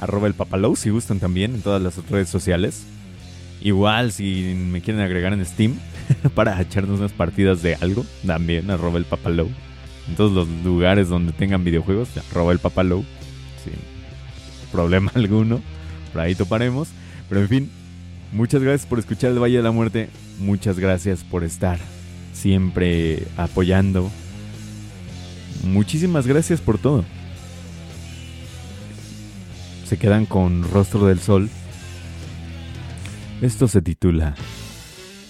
arroba 0.00 0.26
el 0.26 0.34
papalow 0.34 0.76
si 0.76 0.90
gustan 0.90 1.18
también 1.18 1.54
en 1.54 1.62
todas 1.62 1.82
las 1.82 1.96
redes 2.08 2.28
sociales. 2.28 2.86
Igual 3.60 4.12
si 4.12 4.54
me 4.56 4.80
quieren 4.80 5.02
agregar 5.02 5.32
en 5.32 5.44
Steam 5.44 5.74
para 6.34 6.60
echarnos 6.62 7.00
unas 7.00 7.12
partidas 7.12 7.60
de 7.60 7.74
algo, 7.74 8.06
también 8.26 8.70
arroba 8.70 8.98
el 8.98 9.04
papalow. 9.04 9.48
En 10.08 10.14
todos 10.14 10.32
los 10.32 10.48
lugares 10.64 11.08
donde 11.08 11.32
tengan 11.32 11.64
videojuegos, 11.64 12.08
arroba 12.30 12.52
el 12.52 12.60
papalow, 12.60 13.04
sin 13.62 13.74
problema 14.70 15.10
alguno, 15.14 15.60
por 16.12 16.22
ahí 16.22 16.34
toparemos. 16.34 16.88
Pero 17.28 17.42
en 17.42 17.48
fin, 17.48 17.70
Muchas 18.32 18.62
gracias 18.62 18.86
por 18.86 18.98
escuchar 18.98 19.30
el 19.30 19.42
Valle 19.42 19.56
de 19.56 19.62
la 19.62 19.70
Muerte. 19.70 20.10
Muchas 20.38 20.78
gracias 20.78 21.24
por 21.24 21.44
estar 21.44 21.78
siempre 22.32 23.26
apoyando. 23.36 24.10
Muchísimas 25.64 26.26
gracias 26.26 26.60
por 26.60 26.78
todo. 26.78 27.04
Se 29.86 29.98
quedan 29.98 30.26
con 30.26 30.70
Rostro 30.70 31.06
del 31.06 31.18
Sol. 31.18 31.48
Esto 33.40 33.68
se 33.68 33.80
titula 33.80 34.34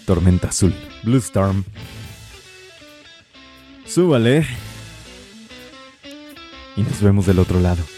Tormenta 0.07 0.49
Azul, 0.49 0.75
Blue 1.03 1.19
Storm. 1.19 1.65
Súbale. 3.87 4.47
Y 6.77 6.83
nos 6.83 7.01
vemos 7.01 7.27
del 7.27 7.39
otro 7.39 7.61
lado. 7.61 7.98